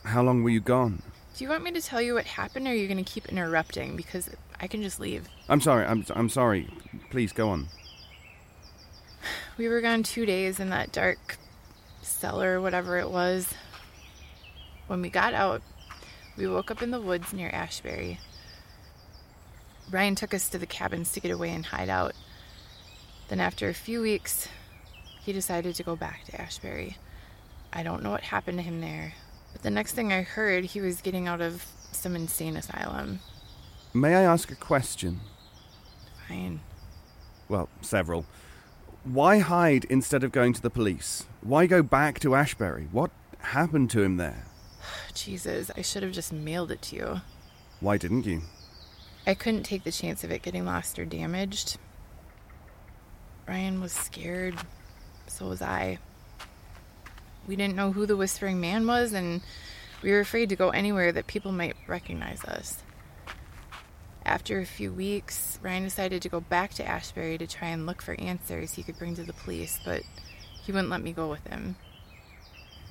How 0.03 0.21
long 0.21 0.43
were 0.43 0.49
you 0.49 0.59
gone? 0.59 1.01
Do 1.37 1.45
you 1.45 1.49
want 1.49 1.63
me 1.63 1.71
to 1.71 1.81
tell 1.81 2.01
you 2.01 2.13
what 2.13 2.25
happened, 2.25 2.67
or 2.67 2.71
are 2.71 2.73
you 2.73 2.89
going 2.89 3.01
to 3.01 3.09
keep 3.09 3.29
interrupting? 3.29 3.95
Because 3.95 4.29
I 4.59 4.67
can 4.67 4.81
just 4.81 4.99
leave. 4.99 5.29
I'm 5.47 5.61
sorry. 5.61 5.85
I'm 5.85 6.03
I'm 6.13 6.27
sorry. 6.27 6.67
Please 7.09 7.31
go 7.31 7.47
on. 7.47 7.67
We 9.57 9.69
were 9.69 9.79
gone 9.79 10.03
two 10.03 10.25
days 10.25 10.59
in 10.59 10.71
that 10.71 10.91
dark 10.91 11.37
cellar, 12.01 12.59
whatever 12.59 12.97
it 12.97 13.09
was. 13.09 13.47
When 14.87 15.01
we 15.01 15.09
got 15.09 15.33
out, 15.33 15.61
we 16.35 16.47
woke 16.47 16.69
up 16.69 16.83
in 16.83 16.91
the 16.91 16.99
woods 16.99 17.31
near 17.31 17.49
Ashbury. 17.49 18.19
Ryan 19.89 20.15
took 20.15 20.33
us 20.33 20.49
to 20.49 20.57
the 20.57 20.65
cabins 20.65 21.11
to 21.13 21.21
get 21.21 21.31
away 21.31 21.51
and 21.51 21.65
hide 21.65 21.89
out. 21.89 22.13
Then, 23.29 23.39
after 23.39 23.69
a 23.69 23.73
few 23.73 24.01
weeks, 24.01 24.47
he 25.21 25.33
decided 25.33 25.75
to 25.75 25.83
go 25.83 25.95
back 25.95 26.25
to 26.25 26.41
Ashbury. 26.41 26.97
I 27.71 27.83
don't 27.83 28.03
know 28.03 28.11
what 28.11 28.21
happened 28.21 28.57
to 28.59 28.63
him 28.63 28.81
there, 28.81 29.13
but 29.53 29.63
the 29.63 29.69
next 29.69 29.93
thing 29.93 30.11
I 30.11 30.21
heard, 30.21 30.65
he 30.65 30.81
was 30.81 31.01
getting 31.01 31.27
out 31.27 31.41
of 31.41 31.65
some 31.91 32.15
insane 32.15 32.55
asylum. 32.55 33.19
May 33.93 34.15
I 34.15 34.21
ask 34.21 34.51
a 34.51 34.55
question? 34.55 35.21
Fine. 36.27 36.59
Well, 37.49 37.69
several. 37.81 38.25
Why 39.03 39.39
hide 39.39 39.85
instead 39.85 40.23
of 40.23 40.31
going 40.31 40.53
to 40.53 40.61
the 40.61 40.69
police? 40.69 41.25
Why 41.41 41.65
go 41.65 41.81
back 41.81 42.19
to 42.21 42.35
Ashbury? 42.35 42.87
What 42.91 43.11
happened 43.39 43.89
to 43.91 44.03
him 44.03 44.17
there? 44.17 44.45
Jesus, 45.13 45.71
I 45.77 45.81
should 45.81 46.03
have 46.03 46.11
just 46.11 46.33
mailed 46.33 46.71
it 46.71 46.81
to 46.83 46.95
you. 46.95 47.21
Why 47.79 47.97
didn't 47.97 48.25
you? 48.25 48.41
I 49.27 49.33
couldn't 49.33 49.63
take 49.63 49.83
the 49.83 49.91
chance 49.91 50.23
of 50.23 50.31
it 50.31 50.41
getting 50.41 50.65
lost 50.65 50.97
or 50.97 51.03
damaged. 51.03 51.77
Ryan 53.45 53.81
was 53.81 53.91
scared. 53.91 54.55
So 55.27 55.49
was 55.49 55.61
I. 55.61 55.99
We 57.45 57.57
didn't 57.57 57.75
know 57.75 57.91
who 57.91 58.05
the 58.05 58.15
Whispering 58.15 58.61
Man 58.61 58.87
was, 58.87 59.11
and 59.11 59.41
we 60.01 60.11
were 60.11 60.21
afraid 60.21 60.47
to 60.49 60.55
go 60.55 60.69
anywhere 60.69 61.11
that 61.11 61.27
people 61.27 61.51
might 61.51 61.75
recognize 61.87 62.45
us. 62.45 62.81
After 64.25 64.59
a 64.59 64.65
few 64.65 64.93
weeks, 64.93 65.59
Ryan 65.61 65.83
decided 65.83 66.21
to 66.21 66.29
go 66.29 66.39
back 66.39 66.73
to 66.75 66.87
Ashbury 66.87 67.37
to 67.37 67.47
try 67.47 67.67
and 67.67 67.85
look 67.85 68.01
for 68.01 68.19
answers 68.19 68.73
he 68.73 68.83
could 68.83 68.97
bring 68.97 69.15
to 69.15 69.23
the 69.23 69.33
police, 69.33 69.77
but 69.83 70.03
he 70.63 70.71
wouldn't 70.71 70.89
let 70.89 71.01
me 71.01 71.11
go 71.11 71.29
with 71.29 71.45
him. 71.47 71.75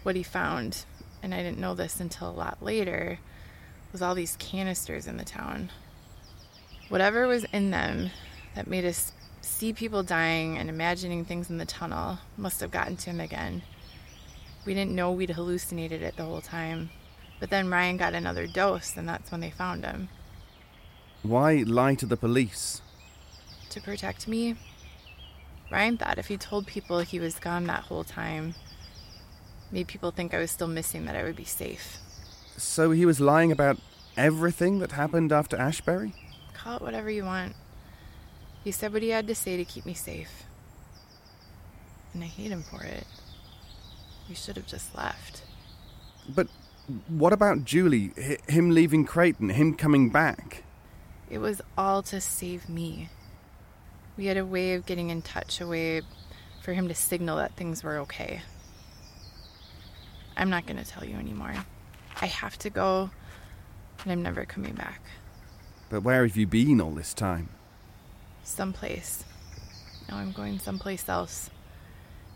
What 0.03 0.17
he 0.17 0.23
found, 0.23 0.85
and 1.23 1.35
I 1.35 1.39
didn't 1.39 1.59
know 1.59 1.75
this 1.75 1.99
until 1.99 2.29
a 2.29 2.31
lot 2.31 2.63
later, 2.63 3.21
was 3.91 4.03
all 4.03 4.15
these 4.15 4.37
canisters 4.37 5.07
in 5.07 5.17
the 5.17 5.25
town. 5.25 5.71
Whatever 6.89 7.27
was 7.27 7.45
in 7.53 7.71
them 7.71 8.11
that 8.55 8.69
made 8.69 8.85
us 8.85 9.13
see 9.41 9.73
people 9.73 10.03
dying 10.03 10.59
and 10.59 10.69
imagining 10.69 11.25
things 11.25 11.51
in 11.51 11.59
the 11.59 11.65
tunnel 11.65 12.19
must 12.37 12.61
have 12.61 12.71
gotten 12.71 12.97
to 12.97 13.11
him 13.11 13.21
again. 13.21 13.63
We 14.65 14.75
didn't 14.75 14.95
know 14.95 15.13
we'd 15.13 15.31
hallucinated 15.31 16.03
it 16.03 16.17
the 16.17 16.25
whole 16.25 16.41
time. 16.41 16.91
But 17.39 17.51
then 17.51 17.71
Ryan 17.71 17.97
got 17.97 18.15
another 18.15 18.47
dose, 18.47 18.97
and 18.97 19.09
that's 19.09 19.31
when 19.31 19.41
they 19.41 19.51
found 19.51 19.85
him. 19.85 20.09
Why 21.23 21.65
lie 21.67 21.95
to 21.97 22.07
the 22.07 22.17
police? 22.17 22.81
To 23.71 23.81
protect 23.81 24.27
me, 24.27 24.57
Ryan 25.71 25.99
thought 25.99 26.19
if 26.19 26.29
he 26.29 26.37
told 26.37 26.67
people 26.67 27.01
he 27.01 27.21
was 27.21 27.39
gone 27.39 27.65
that 27.67 27.85
whole 27.85 28.05
time, 28.05 28.55
made 29.71 29.89
people 29.89 30.11
think 30.13 30.33
I 30.33 30.39
was 30.39 30.51
still 30.51 30.69
missing, 30.69 31.05
that 31.07 31.17
I 31.17 31.25
would 31.25 31.37
be 31.37 31.45
safe. 31.45 31.99
So 32.57 32.93
he 32.93 33.05
was 33.05 33.21
lying 33.21 33.53
about 33.53 33.79
everything 34.17 34.79
that 34.79 34.93
happened 34.93 35.33
after 35.33 35.57
Ashbury? 35.57 36.15
Call 36.57 36.77
it 36.77 36.83
whatever 36.83 37.11
you 37.11 37.25
want. 37.25 37.55
He 38.65 38.73
said 38.73 38.93
what 38.93 39.03
he 39.03 39.11
had 39.11 39.27
to 39.27 39.35
say 39.35 39.57
to 39.57 39.65
keep 39.65 39.85
me 39.85 39.95
safe. 39.95 40.45
And 42.15 42.25
I 42.25 42.27
hate 42.27 42.51
him 42.51 42.63
for 42.63 42.83
it. 42.83 43.07
We 44.29 44.35
should 44.35 44.57
have 44.57 44.67
just 44.67 44.95
left. 44.97 45.43
But 46.29 46.49
what 47.09 47.33
about 47.33 47.65
Julie? 47.65 48.13
H- 48.17 48.41
him 48.49 48.71
leaving 48.71 49.05
Creighton, 49.05 49.51
him 49.51 49.75
coming 49.75 50.09
back? 50.09 50.65
It 51.29 51.39
was 51.39 51.61
all 51.77 52.03
to 52.05 52.21
save 52.21 52.69
me. 52.69 53.11
We 54.17 54.27
had 54.27 54.39
a 54.39 54.47
way 54.47 54.75
of 54.75 54.87
getting 54.87 55.11
in 55.11 55.21
touch, 55.21 55.61
a 55.61 55.67
way 55.67 56.01
for 56.63 56.73
him 56.73 56.89
to 56.89 56.95
signal 56.95 57.37
that 57.37 57.55
things 57.55 57.85
were 57.85 57.99
okay. 57.99 58.41
I'm 60.37 60.49
not 60.49 60.67
going 60.67 60.83
to 60.83 60.91
tell 60.91 61.05
you 61.05 61.17
anymore. 61.17 61.55
I 62.21 62.27
have 62.27 62.59
to 62.61 62.71
go, 62.71 63.11
and 64.03 64.13
I'm 64.13 64.23
never 64.23 64.47
coming 64.47 64.75
back. 64.75 65.03
But 65.89 66.03
where 66.03 66.27
have 66.27 66.37
you 66.37 66.47
been 66.47 66.81
all 66.81 66.91
this 66.91 67.15
time? 67.15 67.49
Someplace. 68.43 69.25
Now 70.09 70.17
I'm 70.17 70.33
going 70.33 70.59
someplace 70.59 71.09
else. 71.09 71.51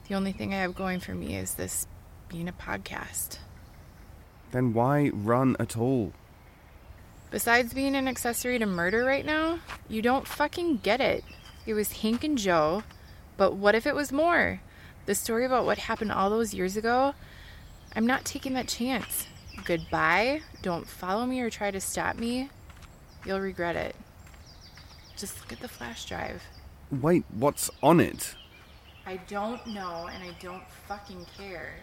The 0.08 0.14
only 0.14 0.32
thing 0.32 0.54
I 0.54 0.58
have 0.58 0.74
going 0.74 1.00
for 1.00 1.14
me 1.14 1.36
is 1.36 1.54
this 1.54 1.86
being 2.28 2.48
a 2.48 2.52
podcast. 2.52 3.38
Then 4.52 4.72
why 4.72 5.10
run 5.10 5.56
at 5.58 5.76
all? 5.76 6.12
Besides 7.30 7.74
being 7.74 7.94
an 7.94 8.08
accessory 8.08 8.58
to 8.58 8.66
murder 8.66 9.04
right 9.04 9.24
now, 9.24 9.60
you 9.88 10.02
don't 10.02 10.26
fucking 10.26 10.78
get 10.78 11.00
it. 11.00 11.24
It 11.64 11.74
was 11.74 11.92
Hank 12.02 12.24
and 12.24 12.36
Joe, 12.36 12.82
but 13.36 13.54
what 13.54 13.74
if 13.74 13.86
it 13.86 13.94
was 13.94 14.10
more? 14.10 14.60
The 15.06 15.14
story 15.14 15.44
about 15.44 15.64
what 15.64 15.78
happened 15.78 16.12
all 16.12 16.30
those 16.30 16.54
years 16.54 16.76
ago? 16.76 17.14
I'm 17.94 18.06
not 18.06 18.24
taking 18.24 18.54
that 18.54 18.68
chance. 18.68 19.26
Goodbye. 19.64 20.42
Don't 20.62 20.88
follow 20.88 21.26
me 21.26 21.40
or 21.40 21.50
try 21.50 21.70
to 21.70 21.80
stop 21.80 22.16
me. 22.16 22.50
You'll 23.24 23.40
regret 23.40 23.76
it. 23.76 23.94
Just 25.16 25.40
look 25.40 25.52
at 25.52 25.60
the 25.60 25.68
flash 25.68 26.06
drive. 26.06 26.42
Wait, 26.90 27.24
what's 27.30 27.70
on 27.82 28.00
it? 28.00 28.34
I 29.06 29.18
don't 29.28 29.64
know, 29.66 30.08
and 30.12 30.22
I 30.22 30.36
don't 30.40 30.62
fucking 30.88 31.26
care. 31.36 31.74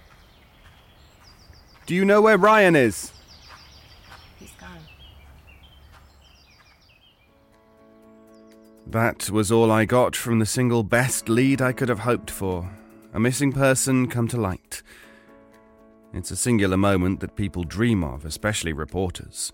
Do 1.85 1.95
you 1.95 2.03
know 2.03 2.21
where 2.21 2.37
Ryan 2.37 2.75
is? 2.75 3.11
He's 4.39 4.51
gone. 4.53 4.79
That 8.87 9.29
was 9.29 9.51
all 9.51 9.71
I 9.71 9.85
got 9.85 10.15
from 10.15 10.39
the 10.39 10.45
single 10.45 10.83
best 10.83 11.29
lead 11.29 11.61
I 11.61 11.73
could 11.73 11.89
have 11.89 11.99
hoped 11.99 12.31
for. 12.31 12.69
A 13.13 13.19
missing 13.19 13.51
person 13.51 14.07
come 14.07 14.27
to 14.29 14.37
light. 14.37 14.81
It's 16.13 16.31
a 16.31 16.35
singular 16.35 16.77
moment 16.77 17.19
that 17.19 17.35
people 17.35 17.63
dream 17.63 18.03
of, 18.03 18.25
especially 18.25 18.73
reporters. 18.73 19.51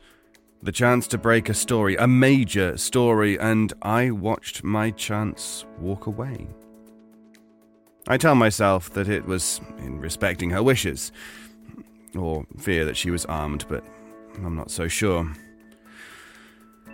The 0.64 0.72
chance 0.72 1.08
to 1.08 1.18
break 1.18 1.50
a 1.50 1.54
story, 1.54 1.98
a 1.98 2.08
major 2.08 2.78
story, 2.78 3.38
and 3.38 3.74
I 3.82 4.12
watched 4.12 4.64
my 4.64 4.92
chance 4.92 5.66
walk 5.78 6.08
away. 6.08 6.48
I 8.08 8.16
tell 8.16 8.36
myself 8.36 8.90
that 8.94 9.10
it 9.10 9.26
was 9.26 9.60
in 9.80 10.00
respecting 10.00 10.52
her 10.52 10.64
wishes, 10.64 11.12
or 12.18 12.46
fear 12.58 12.86
that 12.86 12.96
she 12.96 13.12
was 13.12 13.26
armed, 13.26 13.66
but 13.68 13.84
I'm 14.38 14.56
not 14.56 14.72
so 14.72 14.88
sure. 14.88 15.30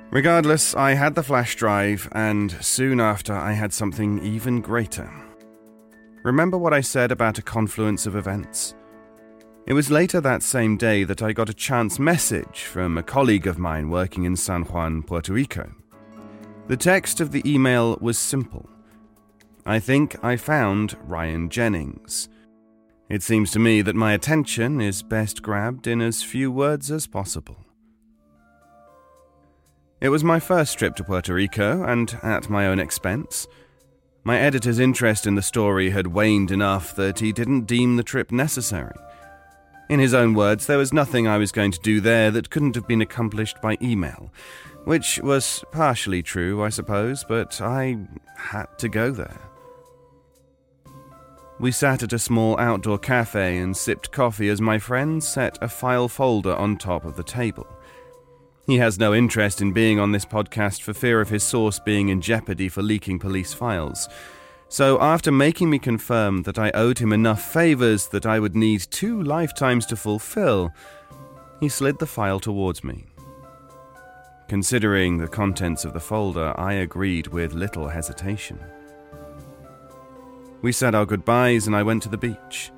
Regardless, 0.09 0.73
I 0.73 0.95
had 0.95 1.13
the 1.13 1.21
flash 1.21 1.55
drive, 1.55 2.09
and 2.13 2.51
soon 2.65 2.99
after, 2.99 3.33
I 3.33 3.51
had 3.51 3.71
something 3.71 4.25
even 4.25 4.61
greater. 4.61 5.11
Remember 6.23 6.57
what 6.57 6.73
I 6.73 6.81
said 6.81 7.11
about 7.11 7.38
a 7.38 7.43
confluence 7.43 8.07
of 8.07 8.15
events? 8.15 8.73
It 9.66 9.74
was 9.74 9.92
later 9.92 10.20
that 10.22 10.42
same 10.42 10.78
day 10.78 11.04
that 11.04 11.22
I 11.22 11.32
got 11.32 11.50
a 11.50 11.54
chance 11.54 12.00
message 12.00 12.63
from 12.63 12.98
a 12.98 13.04
colleague 13.04 13.46
of 13.46 13.60
mine 13.60 13.89
working 13.89 14.24
in 14.24 14.36
San 14.36 14.63
Juan, 14.63 15.04
Puerto 15.04 15.32
Rico. 15.32 15.72
The 16.68 16.78
text 16.78 17.20
of 17.20 17.32
the 17.32 17.44
email 17.46 17.98
was 18.01 18.18
simple 18.18 18.70
I 19.66 19.80
think 19.80 20.24
I 20.24 20.36
found 20.36 20.98
Ryan 21.04 21.50
Jennings. 21.50 22.30
It 23.10 23.22
seems 23.22 23.51
to 23.51 23.60
me 23.60 23.82
that 23.82 23.96
my 23.96 24.13
attention 24.13 24.82
is 24.82 25.04
best 25.04 25.42
grabbed 25.42 25.88
in 25.88 26.01
as 26.01 26.24
few 26.24 26.51
words 26.51 26.89
as 26.89 27.08
possible. 27.08 27.58
It 30.02 30.10
was 30.10 30.24
my 30.24 30.39
first 30.39 30.78
trip 30.80 30.95
to 30.95 31.04
Puerto 31.04 31.34
Rico, 31.34 31.84
and 31.84 32.17
at 32.24 32.50
my 32.50 32.67
own 32.67 32.80
expense. 32.80 33.48
My 34.24 34.39
editor's 34.39 34.80
interest 34.80 35.28
in 35.28 35.36
the 35.36 35.41
story 35.41 35.89
had 35.89 36.08
waned 36.08 36.52
enough 36.52 36.95
that 36.95 37.19
he 37.19 37.34
didn't 37.34 37.65
deem 37.65 37.98
the 37.98 38.04
trip 38.04 38.32
necessary. 38.32 38.95
In 39.89 39.99
his 39.99 40.13
own 40.13 40.36
words, 40.36 40.67
there 40.67 40.78
was 40.78 40.93
nothing 40.93 41.28
I 41.28 41.38
was 41.38 41.52
going 41.52 41.71
to 41.71 41.80
do 41.80 41.99
there 41.99 42.30
that 42.32 42.52
couldn't 42.52 42.75
have 42.75 42.88
been 42.88 43.02
accomplished 43.02 43.60
by 43.60 43.75
email, 43.82 44.32
which 44.84 45.19
was 45.23 45.63
partially 45.71 46.21
true, 46.21 46.63
I 46.63 46.69
suppose, 46.69 47.23
but 47.23 47.60
I 47.60 47.97
had 48.38 48.67
to 48.78 48.88
go 48.88 49.10
there. 49.10 49.41
We 51.60 51.71
sat 51.71 52.04
at 52.04 52.13
a 52.13 52.19
small 52.19 52.58
outdoor 52.60 52.99
cafe 52.99 53.58
and 53.58 53.75
sipped 53.75 54.12
coffee 54.12 54.47
as 54.49 54.62
my 54.62 54.78
friend 54.78 55.23
set 55.23 55.58
a 55.60 55.67
file 55.67 56.08
folder 56.08 56.54
on 56.54 56.78
top 56.78 57.04
of 57.04 57.17
the 57.17 57.23
table. 57.23 57.67
He 58.67 58.78
has 58.78 58.99
no 58.99 59.15
interest 59.15 59.60
in 59.60 59.73
being 59.73 59.99
on 59.99 60.12
this 60.12 60.25
podcast 60.25 60.84
for 60.84 60.93
fear 60.93 61.19
of 61.19 61.30
his 61.30 61.43
source 61.43 61.80
being 61.80 62.10
in 62.10 62.21
jeopardy 62.21 62.69
for 62.69 62.84
leaking 62.84 63.17
police 63.17 63.56
files. 63.56 64.08
So, 64.71 65.01
after 65.01 65.32
making 65.32 65.71
me 65.71 65.79
confirm 65.79 66.43
that 66.43 66.60
I 66.60 66.69
owed 66.75 66.99
him 66.99 67.12
enough 67.12 67.41
favours 67.41 68.08
that 68.10 68.27
I 68.27 68.39
would 68.39 68.55
need 68.55 68.82
two 68.91 69.23
lifetimes 69.23 69.88
to 69.88 69.95
fulfill, 69.95 70.71
he 71.60 71.67
slid 71.69 71.97
the 71.97 72.05
file 72.05 72.39
towards 72.39 72.84
me. 72.84 73.05
Considering 74.47 75.17
the 75.17 75.27
contents 75.27 75.86
of 75.86 75.93
the 75.93 75.99
folder, 75.99 76.53
I 76.55 76.73
agreed 76.73 77.27
with 77.27 77.53
little 77.53 77.88
hesitation. 77.88 78.60
We 80.62 80.71
said 80.71 80.93
our 80.93 81.05
goodbyes 81.05 81.65
and 81.65 81.75
I 81.75 81.82
went 81.82 82.03
to 82.03 82.10
the 82.10 82.17
beach. 82.17 82.71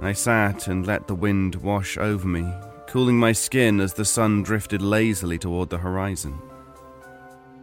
I 0.00 0.14
sat 0.14 0.68
and 0.68 0.86
let 0.86 1.06
the 1.06 1.14
wind 1.14 1.56
wash 1.56 1.98
over 1.98 2.26
me, 2.26 2.50
cooling 2.86 3.18
my 3.18 3.32
skin 3.32 3.78
as 3.80 3.92
the 3.92 4.06
sun 4.06 4.42
drifted 4.42 4.80
lazily 4.80 5.36
toward 5.36 5.68
the 5.68 5.78
horizon. 5.78 6.40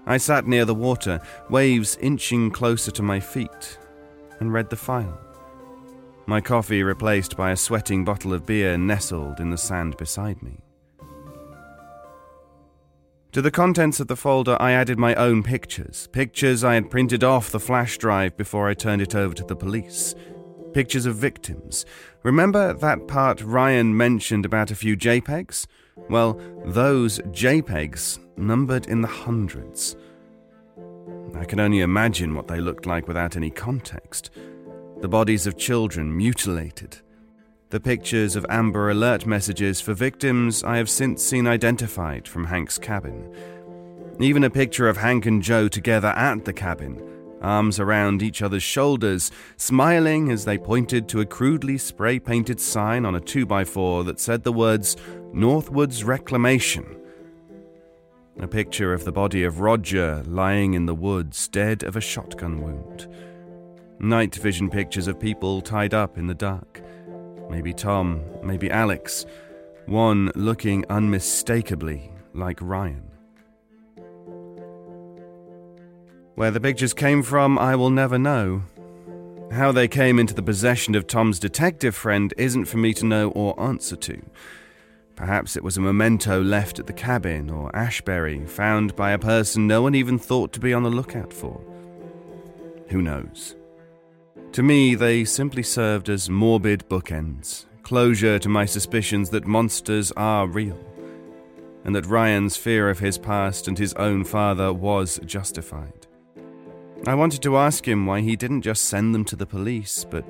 I 0.08 0.18
sat 0.18 0.48
near 0.48 0.64
the 0.64 0.74
water, 0.74 1.20
waves 1.50 1.98
inching 2.02 2.50
closer 2.50 2.92
to 2.92 3.04
my 3.04 3.20
feet, 3.20 3.78
and 4.40 4.54
read 4.54 4.70
the 4.70 4.78
file. 4.78 5.20
My 6.26 6.40
coffee 6.40 6.82
replaced 6.82 7.36
by 7.36 7.52
a 7.52 7.58
sweating 7.58 8.06
bottle 8.06 8.34
of 8.34 8.46
beer 8.46 8.78
nestled 8.78 9.42
in 9.42 9.50
the 9.50 9.58
sand 9.58 9.98
beside 9.98 10.42
me. 10.42 10.60
To 13.34 13.42
the 13.42 13.52
contents 13.52 14.00
of 14.00 14.08
the 14.08 14.16
folder, 14.16 14.56
I 14.60 14.72
added 14.72 14.98
my 14.98 15.14
own 15.16 15.44
pictures, 15.44 16.08
pictures 16.14 16.64
I 16.64 16.76
had 16.76 16.90
printed 16.90 17.24
off 17.24 17.52
the 17.52 17.60
flash 17.60 17.98
drive 17.98 18.38
before 18.38 18.70
I 18.70 18.74
turned 18.74 19.02
it 19.02 19.14
over 19.14 19.34
to 19.36 19.44
the 19.44 19.56
police. 19.56 20.16
Pictures 20.74 21.06
of 21.06 21.16
victims. 21.16 21.86
Remember 22.24 22.74
that 22.74 23.08
part 23.08 23.42
Ryan 23.42 23.96
mentioned 23.96 24.46
about 24.46 24.72
a 24.72 24.76
few 24.76 24.96
JPEGs? 24.96 25.68
Well, 26.10 26.40
those 26.66 27.20
JPEGs 27.20 28.20
numbered 28.38 28.88
in 28.88 29.02
the 29.02 29.08
hundreds. 29.08 29.96
I 31.36 31.46
can 31.46 31.60
only 31.60 31.82
imagine 31.82 32.34
what 32.34 32.48
they 32.48 32.60
looked 32.60 32.86
like 32.86 33.08
without 33.08 33.36
any 33.36 33.50
context. 33.50 34.32
The 35.02 35.08
bodies 35.08 35.46
of 35.46 35.58
children 35.58 36.16
mutilated. 36.16 36.98
The 37.70 37.80
pictures 37.80 38.36
of 38.36 38.46
Amber 38.50 38.90
Alert 38.90 39.26
messages 39.26 39.82
for 39.82 39.94
victims 39.94 40.64
I 40.64 40.78
have 40.78 40.90
since 40.90 41.22
seen 41.22 41.46
identified 41.46 42.28
from 42.28 42.46
Hank's 42.46 42.78
cabin. 42.78 43.30
Even 44.20 44.46
a 44.46 44.50
picture 44.50 44.88
of 44.88 44.98
Hank 44.98 45.26
and 45.26 45.44
Joe 45.44 45.68
together 45.68 46.08
at 46.08 46.46
the 46.46 46.54
cabin, 46.54 47.02
arms 47.42 47.80
around 47.80 48.24
each 48.24 48.42
other's 48.42 48.64
shoulders, 48.64 49.32
smiling 49.58 50.32
as 50.32 50.46
they 50.46 50.58
pointed 50.58 51.08
to 51.10 51.22
a 51.22 51.26
crudely 51.26 51.78
spray 51.78 52.20
painted 52.20 52.60
sign 52.60 53.06
on 53.06 53.16
a 53.16 53.22
2x4 53.22 54.06
that 54.06 54.20
said 54.20 54.44
the 54.44 54.54
words 54.54 54.96
Northwoods 55.34 56.04
Reclamation. 56.06 56.98
A 58.40 58.48
picture 58.48 58.94
of 58.94 59.04
the 59.04 59.12
body 59.12 59.44
of 59.44 59.60
Roger 59.60 60.24
lying 60.26 60.74
in 60.74 60.86
the 60.86 60.96
woods, 60.96 61.48
dead 61.48 61.84
of 61.84 61.96
a 61.96 62.02
shotgun 62.02 62.62
wound. 62.62 63.08
Night 64.00 64.36
vision 64.36 64.70
pictures 64.70 65.08
of 65.08 65.20
people 65.20 65.62
tied 65.62 65.94
up 65.94 66.18
in 66.18 66.28
the 66.28 66.34
dark. 66.34 66.82
Maybe 67.50 67.74
Tom, 67.74 68.24
maybe 68.42 68.72
Alex. 68.72 69.26
One 69.86 70.32
looking 70.34 70.86
unmistakably 70.90 72.12
like 72.34 72.60
Ryan. 72.62 73.04
Where 76.36 76.52
the 76.52 76.62
pictures 76.62 76.94
came 76.94 77.22
from, 77.22 77.60
I 77.60 77.76
will 77.76 77.90
never 77.90 78.18
know. 78.18 78.64
How 79.52 79.72
they 79.72 79.88
came 79.88 80.20
into 80.20 80.34
the 80.34 80.44
possession 80.44 80.96
of 80.96 81.08
Tom's 81.08 81.40
detective 81.40 81.96
friend 81.96 82.34
isn't 82.38 82.66
for 82.66 82.78
me 82.78 82.94
to 82.94 83.06
know 83.06 83.30
or 83.30 83.60
answer 83.60 83.96
to. 83.96 84.22
Perhaps 85.18 85.58
it 85.58 85.64
was 85.64 85.78
a 85.78 85.82
memento 85.82 86.42
left 86.42 86.78
at 86.78 86.86
the 86.86 86.94
cabin 86.94 87.50
or 87.50 87.76
Ashbury 87.76 88.46
found 88.46 88.96
by 88.96 89.12
a 89.12 89.20
person 89.20 89.66
no 89.66 89.82
one 89.82 89.96
even 89.96 90.20
thought 90.20 90.54
to 90.54 90.60
be 90.60 90.74
on 90.74 90.84
the 90.84 90.92
lookout 90.92 91.34
for. 91.34 91.60
Who 92.90 93.02
knows? 93.02 93.56
To 94.54 94.62
me, 94.62 94.94
they 94.94 95.26
simply 95.26 95.64
served 95.64 96.08
as 96.08 96.30
morbid 96.30 96.88
bookends, 96.88 97.66
closure 97.82 98.38
to 98.38 98.48
my 98.48 98.66
suspicions 98.66 99.32
that 99.32 99.48
monsters 99.48 100.12
are 100.12 100.48
real, 100.48 100.80
and 101.84 101.96
that 101.96 102.06
Ryan's 102.06 102.56
fear 102.56 102.88
of 102.88 103.00
his 103.00 103.18
past 103.18 103.68
and 103.68 103.78
his 103.78 103.94
own 103.96 104.24
father 104.24 104.72
was 104.72 105.20
justified. 105.26 106.06
I 107.08 107.16
wanted 107.16 107.42
to 107.42 107.58
ask 107.58 107.88
him 107.88 108.06
why 108.06 108.22
he 108.22 108.36
didn't 108.36 108.62
just 108.62 108.86
send 108.86 109.16
them 109.16 109.26
to 109.26 109.36
the 109.36 109.46
police, 109.48 110.06
but 110.08 110.26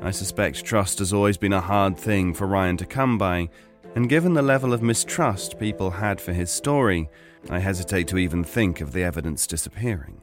I 0.00 0.10
suspect 0.12 0.64
trust 0.64 0.98
has 1.00 1.12
always 1.12 1.36
been 1.36 1.52
a 1.52 1.60
hard 1.60 1.98
thing 1.98 2.32
for 2.32 2.46
Ryan 2.46 2.78
to 2.78 2.86
come 2.86 3.18
by, 3.18 3.50
and 3.94 4.08
given 4.08 4.34
the 4.34 4.42
level 4.42 4.72
of 4.72 4.82
mistrust 4.82 5.58
people 5.58 5.90
had 5.90 6.20
for 6.20 6.32
his 6.32 6.50
story, 6.50 7.08
I 7.48 7.60
hesitate 7.60 8.08
to 8.08 8.18
even 8.18 8.42
think 8.42 8.80
of 8.80 8.92
the 8.92 9.04
evidence 9.04 9.46
disappearing. 9.46 10.20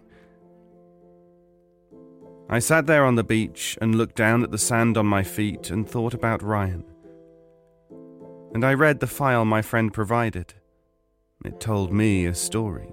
I 2.49 2.59
sat 2.59 2.85
there 2.85 3.05
on 3.05 3.15
the 3.15 3.23
beach 3.23 3.77
and 3.81 3.95
looked 3.95 4.15
down 4.15 4.43
at 4.43 4.51
the 4.51 4.57
sand 4.57 4.97
on 4.97 5.05
my 5.05 5.23
feet 5.23 5.69
and 5.69 5.87
thought 5.87 6.13
about 6.13 6.43
Ryan. 6.43 6.83
and 8.53 8.65
I 8.65 8.73
read 8.73 8.99
the 8.99 9.07
file 9.07 9.45
my 9.45 9.61
friend 9.61 9.93
provided. 9.93 10.53
It 11.45 11.61
told 11.61 11.93
me 11.93 12.25
a 12.25 12.35
story. 12.35 12.91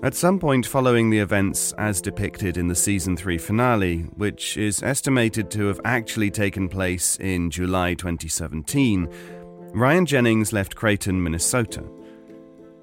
At 0.00 0.14
some 0.14 0.38
point 0.38 0.64
following 0.64 1.10
the 1.10 1.18
events 1.18 1.72
as 1.76 2.00
depicted 2.00 2.56
in 2.56 2.68
the 2.68 2.74
season 2.76 3.16
3 3.16 3.36
finale, 3.36 4.02
which 4.14 4.56
is 4.56 4.80
estimated 4.80 5.50
to 5.50 5.66
have 5.66 5.80
actually 5.84 6.30
taken 6.30 6.68
place 6.68 7.16
in 7.16 7.50
July 7.50 7.94
2017, 7.94 9.08
Ryan 9.74 10.06
Jennings 10.06 10.52
left 10.52 10.76
Creighton, 10.76 11.20
Minnesota. 11.20 11.80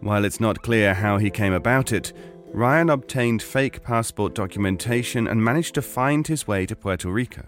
While 0.02 0.26
it's 0.26 0.42
not 0.42 0.62
clear 0.62 0.94
how 0.94 1.18
he 1.18 1.30
came 1.30 1.54
about 1.54 1.94
it, 1.94 2.12
Ryan 2.52 2.90
obtained 2.90 3.42
fake 3.42 3.82
passport 3.82 4.36
documentation 4.36 5.26
and 5.26 5.42
managed 5.42 5.76
to 5.76 5.82
find 5.82 6.28
his 6.28 6.46
way 6.46 6.66
to 6.66 6.76
Puerto 6.76 7.10
Rico. 7.10 7.46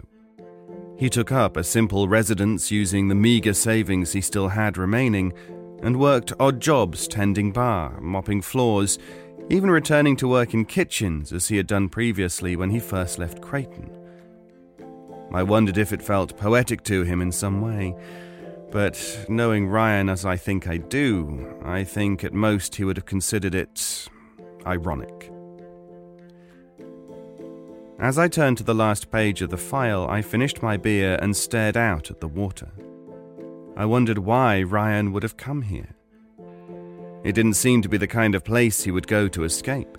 He 0.96 1.10
took 1.10 1.30
up 1.30 1.58
a 1.58 1.62
simple 1.62 2.08
residence 2.08 2.70
using 2.70 3.08
the 3.08 3.14
meager 3.14 3.52
savings 3.52 4.12
he 4.12 4.22
still 4.22 4.48
had 4.48 4.78
remaining 4.78 5.34
and 5.82 6.00
worked 6.00 6.32
odd 6.40 6.58
jobs 6.58 7.06
tending 7.06 7.52
bar, 7.52 8.00
mopping 8.00 8.40
floors, 8.40 8.98
even 9.50 9.70
returning 9.70 10.16
to 10.16 10.28
work 10.28 10.52
in 10.52 10.64
kitchens 10.64 11.32
as 11.32 11.48
he 11.48 11.56
had 11.56 11.66
done 11.66 11.88
previously 11.88 12.54
when 12.54 12.70
he 12.70 12.78
first 12.78 13.18
left 13.18 13.40
Creighton. 13.40 13.90
I 15.32 15.42
wondered 15.42 15.78
if 15.78 15.92
it 15.92 16.02
felt 16.02 16.36
poetic 16.36 16.82
to 16.84 17.02
him 17.02 17.22
in 17.22 17.32
some 17.32 17.60
way, 17.60 17.94
but 18.70 19.26
knowing 19.28 19.66
Ryan 19.66 20.10
as 20.10 20.26
I 20.26 20.36
think 20.36 20.68
I 20.68 20.76
do, 20.76 21.56
I 21.64 21.84
think 21.84 22.24
at 22.24 22.34
most 22.34 22.76
he 22.76 22.84
would 22.84 22.96
have 22.96 23.06
considered 23.06 23.54
it 23.54 24.08
ironic. 24.66 25.32
As 27.98 28.18
I 28.18 28.28
turned 28.28 28.58
to 28.58 28.64
the 28.64 28.74
last 28.74 29.10
page 29.10 29.42
of 29.42 29.50
the 29.50 29.56
file, 29.56 30.06
I 30.08 30.22
finished 30.22 30.62
my 30.62 30.76
beer 30.76 31.18
and 31.20 31.36
stared 31.36 31.76
out 31.76 32.10
at 32.10 32.20
the 32.20 32.28
water. 32.28 32.68
I 33.76 33.86
wondered 33.86 34.18
why 34.18 34.62
Ryan 34.62 35.12
would 35.12 35.22
have 35.22 35.36
come 35.36 35.62
here. 35.62 35.97
It 37.28 37.34
didn't 37.34 37.54
seem 37.54 37.82
to 37.82 37.90
be 37.90 37.98
the 37.98 38.06
kind 38.06 38.34
of 38.34 38.42
place 38.42 38.82
he 38.82 38.90
would 38.90 39.06
go 39.06 39.28
to 39.28 39.44
escape. 39.44 39.98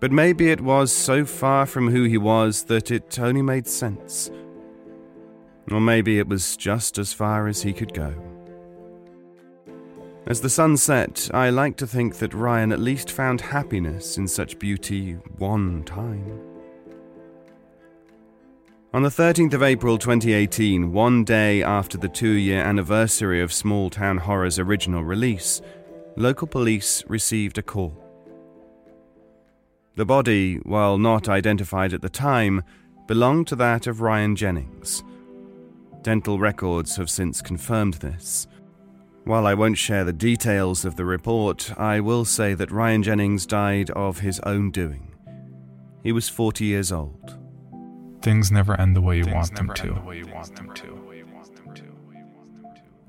But 0.00 0.12
maybe 0.12 0.48
it 0.48 0.62
was 0.62 0.90
so 0.90 1.26
far 1.26 1.66
from 1.66 1.90
who 1.90 2.04
he 2.04 2.16
was 2.16 2.64
that 2.64 2.90
it 2.90 3.18
only 3.18 3.42
made 3.42 3.66
sense. 3.66 4.30
Or 5.70 5.78
maybe 5.78 6.18
it 6.18 6.26
was 6.26 6.56
just 6.56 6.96
as 6.96 7.12
far 7.12 7.48
as 7.48 7.60
he 7.60 7.74
could 7.74 7.92
go. 7.92 8.14
As 10.26 10.40
the 10.40 10.48
sun 10.48 10.78
set, 10.78 11.30
I 11.34 11.50
like 11.50 11.76
to 11.76 11.86
think 11.86 12.14
that 12.16 12.32
Ryan 12.32 12.72
at 12.72 12.80
least 12.80 13.10
found 13.10 13.42
happiness 13.42 14.16
in 14.16 14.26
such 14.26 14.58
beauty 14.58 15.18
one 15.36 15.84
time. 15.84 16.40
On 18.94 19.02
the 19.02 19.10
13th 19.10 19.52
of 19.52 19.62
April 19.62 19.98
2018, 19.98 20.94
one 20.94 21.24
day 21.24 21.62
after 21.62 21.98
the 21.98 22.08
two 22.08 22.32
year 22.32 22.62
anniversary 22.62 23.42
of 23.42 23.52
Small 23.52 23.90
Town 23.90 24.16
Horror's 24.16 24.58
original 24.58 25.04
release, 25.04 25.60
local 26.16 26.46
police 26.46 27.04
received 27.08 27.58
a 27.58 27.62
call. 27.62 28.02
The 29.96 30.06
body, 30.06 30.56
while 30.56 30.98
not 30.98 31.28
identified 31.28 31.92
at 31.92 32.02
the 32.02 32.08
time, 32.08 32.62
belonged 33.06 33.46
to 33.48 33.56
that 33.56 33.86
of 33.86 34.00
Ryan 34.00 34.36
Jennings. 34.36 35.02
Dental 36.02 36.38
records 36.38 36.96
have 36.96 37.10
since 37.10 37.40
confirmed 37.40 37.94
this. 37.94 38.46
While 39.24 39.46
I 39.46 39.54
won't 39.54 39.78
share 39.78 40.04
the 40.04 40.12
details 40.12 40.84
of 40.84 40.96
the 40.96 41.04
report, 41.04 41.76
I 41.78 42.00
will 42.00 42.24
say 42.24 42.54
that 42.54 42.70
Ryan 42.70 43.02
Jennings 43.02 43.44
died 43.44 43.90
of 43.90 44.20
his 44.20 44.38
own 44.40 44.70
doing. 44.70 45.14
He 46.02 46.12
was 46.12 46.28
40 46.28 46.64
years 46.64 46.92
old. 46.92 47.36
Things 48.22 48.52
never 48.52 48.80
end 48.80 48.94
the 48.94 49.00
way 49.00 49.18
you 49.18 49.26
want 49.26 49.54
them 49.54 49.72
to. 49.74 51.05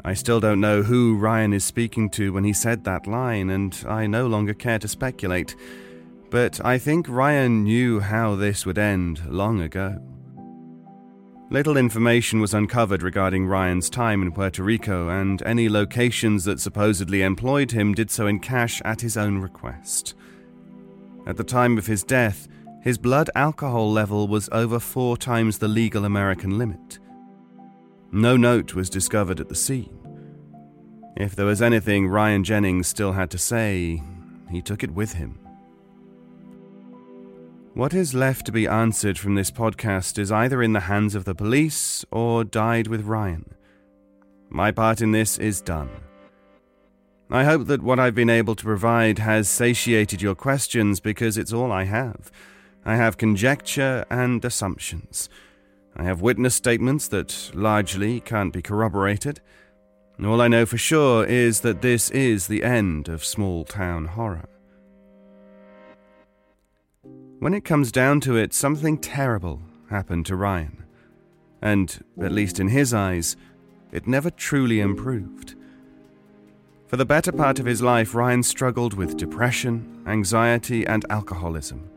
I 0.03 0.13
still 0.13 0.39
don't 0.39 0.61
know 0.61 0.83
who 0.83 1.17
Ryan 1.17 1.53
is 1.53 1.65
speaking 1.65 2.09
to 2.11 2.31
when 2.31 2.43
he 2.43 2.53
said 2.53 2.83
that 2.83 3.07
line, 3.07 3.49
and 3.49 3.77
I 3.87 4.07
no 4.07 4.27
longer 4.27 4.53
care 4.53 4.79
to 4.79 4.87
speculate. 4.87 5.55
But 6.29 6.63
I 6.65 6.77
think 6.77 7.07
Ryan 7.09 7.63
knew 7.63 7.99
how 7.99 8.35
this 8.35 8.65
would 8.65 8.77
end 8.77 9.21
long 9.27 9.61
ago. 9.61 10.01
Little 11.49 11.77
information 11.77 12.41
was 12.41 12.53
uncovered 12.53 13.01
regarding 13.01 13.47
Ryan's 13.47 13.89
time 13.89 14.21
in 14.21 14.33
Puerto 14.33 14.63
Rico, 14.63 15.07
and 15.07 15.41
any 15.43 15.69
locations 15.69 16.43
that 16.43 16.59
supposedly 16.59 17.21
employed 17.21 17.71
him 17.71 17.93
did 17.93 18.11
so 18.11 18.27
in 18.27 18.39
cash 18.39 18.81
at 18.83 18.99
his 18.99 19.15
own 19.15 19.37
request. 19.37 20.13
At 21.25 21.37
the 21.37 21.45
time 21.45 21.77
of 21.77 21.87
his 21.87 22.03
death, 22.03 22.49
his 22.81 22.97
blood 22.97 23.29
alcohol 23.33 23.91
level 23.91 24.27
was 24.27 24.49
over 24.51 24.79
four 24.79 25.17
times 25.17 25.57
the 25.57 25.67
legal 25.67 26.03
American 26.03 26.57
limit. 26.57 26.99
No 28.11 28.37
note 28.37 28.73
was 28.73 28.89
discovered 28.89 29.39
at 29.39 29.49
the 29.49 29.55
scene. 29.55 29.93
If 31.17 31.35
there 31.35 31.45
was 31.45 31.61
anything 31.61 32.07
Ryan 32.07 32.43
Jennings 32.43 32.87
still 32.87 33.13
had 33.13 33.29
to 33.31 33.37
say, 33.37 34.01
he 34.49 34.61
took 34.61 34.83
it 34.83 34.91
with 34.91 35.13
him. 35.13 35.39
What 37.73 37.93
is 37.93 38.13
left 38.13 38.45
to 38.47 38.51
be 38.51 38.65
answered 38.65 39.19
from 39.19 39.35
this 39.35 39.51
podcast 39.51 40.17
is 40.17 40.31
either 40.31 40.63
in 40.63 40.73
the 40.73 40.81
hands 40.81 41.15
of 41.15 41.25
the 41.25 41.35
police 41.35 42.05
or 42.09 42.43
died 42.43 42.87
with 42.87 43.05
Ryan. 43.05 43.53
My 44.49 44.71
part 44.71 45.01
in 45.01 45.11
this 45.11 45.37
is 45.37 45.61
done. 45.61 45.89
I 47.29 47.43
hope 47.43 47.67
that 47.67 47.83
what 47.83 47.99
I've 47.99 48.15
been 48.15 48.29
able 48.29 48.55
to 48.55 48.63
provide 48.63 49.19
has 49.19 49.49
satiated 49.49 50.21
your 50.21 50.33
questions 50.33 50.99
because 50.99 51.37
it's 51.37 51.51
all 51.51 51.71
I 51.71 51.83
have. 51.83 52.31
I 52.85 52.95
have 52.95 53.17
conjecture 53.17 54.05
and 54.09 54.43
assumptions. 54.45 55.29
I 55.99 56.03
have 56.03 56.21
witness 56.21 56.53
statements 56.53 57.07
that 57.07 57.49
largely 57.55 58.19
can't 58.19 58.53
be 58.53 58.61
corroborated. 58.61 59.41
All 60.23 60.41
I 60.41 60.47
know 60.47 60.67
for 60.67 60.77
sure 60.77 61.25
is 61.25 61.61
that 61.61 61.81
this 61.81 62.11
is 62.11 62.45
the 62.45 62.63
end 62.63 63.09
of 63.09 63.25
small 63.25 63.65
town 63.65 64.05
horror. 64.05 64.47
When 67.39 67.55
it 67.55 67.65
comes 67.65 67.91
down 67.91 68.19
to 68.21 68.37
it, 68.37 68.53
something 68.53 68.99
terrible 68.99 69.61
happened 69.89 70.27
to 70.27 70.35
Ryan. 70.35 70.83
And, 71.63 72.03
at 72.21 72.31
least 72.31 72.59
in 72.59 72.67
his 72.67 72.93
eyes, 72.93 73.35
it 73.91 74.05
never 74.05 74.29
truly 74.29 74.79
improved. 74.79 75.55
For 76.87 76.97
the 76.97 77.05
better 77.05 77.31
part 77.31 77.59
of 77.59 77.65
his 77.65 77.81
life, 77.81 78.13
Ryan 78.13 78.43
struggled 78.43 78.93
with 78.93 79.17
depression, 79.17 80.03
anxiety, 80.05 80.85
and 80.85 81.05
alcoholism. 81.09 81.89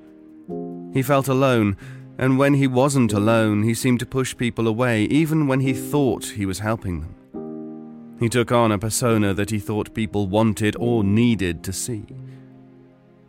He 0.95 1.03
felt 1.03 1.29
alone 1.29 1.77
and 2.21 2.39
when 2.39 2.53
he 2.53 2.67
wasn't 2.67 3.15
alone, 3.15 3.63
he 3.63 3.73
seemed 3.73 3.99
to 3.99 4.05
push 4.05 4.37
people 4.37 4.69
away, 4.69 5.05
even 5.05 5.47
when 5.47 5.61
he 5.61 5.73
thought 5.73 6.27
he 6.27 6.45
was 6.45 6.59
helping 6.59 7.01
them. 7.01 8.19
He 8.21 8.29
took 8.29 8.53
on 8.53 8.71
a 8.71 8.79
persona 8.79 9.33
that 9.33 9.49
he 9.49 9.59
thought 9.59 9.95
people 9.95 10.27
wanted 10.27 10.77
or 10.79 11.03
needed 11.03 11.65
to 11.65 11.73
see. 11.73 12.05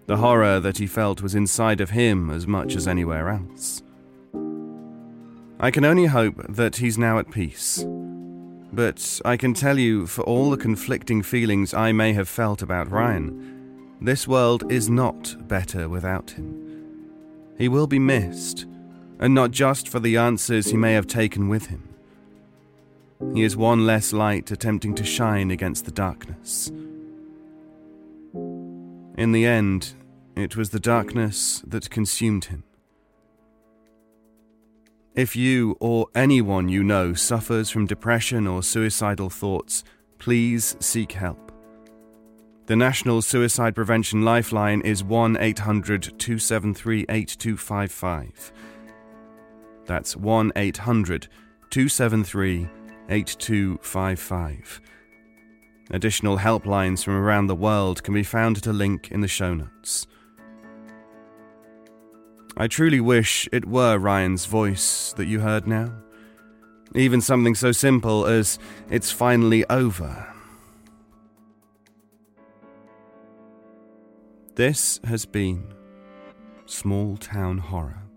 The 0.08 0.18
horror 0.18 0.60
that 0.60 0.78
he 0.78 0.88
felt 0.88 1.22
was 1.22 1.36
inside 1.36 1.80
of 1.80 1.92
him 1.92 2.30
as 2.30 2.46
much 2.46 2.76
as 2.76 2.86
anywhere 2.86 3.30
else. 3.30 3.82
I 5.58 5.72
can 5.72 5.86
only 5.86 6.08
hope 6.08 6.46
that 6.50 6.76
he's 6.76 6.98
now 6.98 7.18
at 7.18 7.32
peace. 7.32 7.86
But 8.74 9.22
I 9.24 9.38
can 9.38 9.54
tell 9.54 9.80
you, 9.80 10.06
for 10.06 10.24
all 10.24 10.50
the 10.50 10.58
conflicting 10.58 11.24
feelings 11.24 11.74
I 11.74 11.94
may 11.94 12.12
have 12.12 12.28
felt 12.28 12.62
about 12.62 12.92
Ryan, 12.92 13.96
this 14.02 14.28
world 14.28 14.70
is 14.70 14.90
not 14.90 15.48
better 15.48 15.88
without 15.88 16.32
him. 16.32 16.58
He 17.58 17.70
will 17.70 17.88
be 17.88 18.00
missed, 18.00 18.66
and 19.22 19.36
not 19.36 19.52
just 19.52 19.88
for 19.88 20.00
the 20.00 20.18
answers 20.18 20.72
he 20.72 20.78
may 20.78 20.94
have 20.94 21.08
taken 21.08 21.48
with 21.48 21.68
him. 21.68 21.88
He 23.34 23.44
is 23.44 23.56
one 23.56 23.86
less 23.86 24.12
light 24.12 24.50
attempting 24.50 24.96
to 24.96 25.04
shine 25.06 25.52
against 25.52 25.86
the 25.86 25.92
darkness. 25.92 26.72
In 28.34 29.32
the 29.32 29.46
end, 29.46 29.94
it 30.36 30.56
was 30.56 30.72
the 30.72 30.80
darkness 30.80 31.62
that 31.68 31.92
consumed 31.92 32.46
him. 32.46 32.64
If 35.14 35.36
you 35.36 35.78
or 35.80 36.08
anyone 36.16 36.70
you 36.70 36.84
know 36.84 37.14
suffers 37.14 37.70
from 37.70 37.86
depression 37.86 38.48
or 38.48 38.64
suicidal 38.64 39.30
thoughts, 39.30 39.84
please 40.18 40.76
seek 40.80 41.12
help. 41.12 41.52
The 42.66 42.76
National 42.76 43.22
Suicide 43.22 43.76
Prevention 43.76 44.24
Lifeline 44.24 44.82
is 44.82 45.04
1 45.04 45.38
800 45.38 46.18
273 46.18 47.06
8255. 47.10 48.54
That's 49.86 50.16
1 50.16 50.52
800 50.56 51.28
273 51.70 52.70
8255. 53.10 54.82
Additional 55.90 56.38
helplines 56.38 57.04
from 57.04 57.16
around 57.16 57.48
the 57.48 57.56
world 57.56 58.04
can 58.04 58.14
be 58.14 58.24
found 58.24 58.58
at 58.58 58.68
a 58.68 58.74
link 58.74 59.12
in 59.12 59.22
the 59.22 59.28
show 59.28 59.54
notes. 59.54 60.08
I 62.56 62.68
truly 62.68 63.02
wish 63.02 63.48
it 63.52 63.66
were 63.66 63.98
Ryan's 63.98 64.46
voice 64.46 65.14
that 65.18 65.28
you 65.28 65.40
heard 65.40 65.68
now. 65.68 65.94
Even 66.94 67.22
something 67.22 67.56
so 67.56 67.72
simple 67.72 68.26
as, 68.26 68.60
it's 68.90 69.12
finally 69.12 69.66
over. 69.70 70.28
This 74.56 75.00
has 75.06 75.26
been 75.26 75.74
Small 76.66 77.18
Town 77.18 77.58
Horror. 77.58 78.11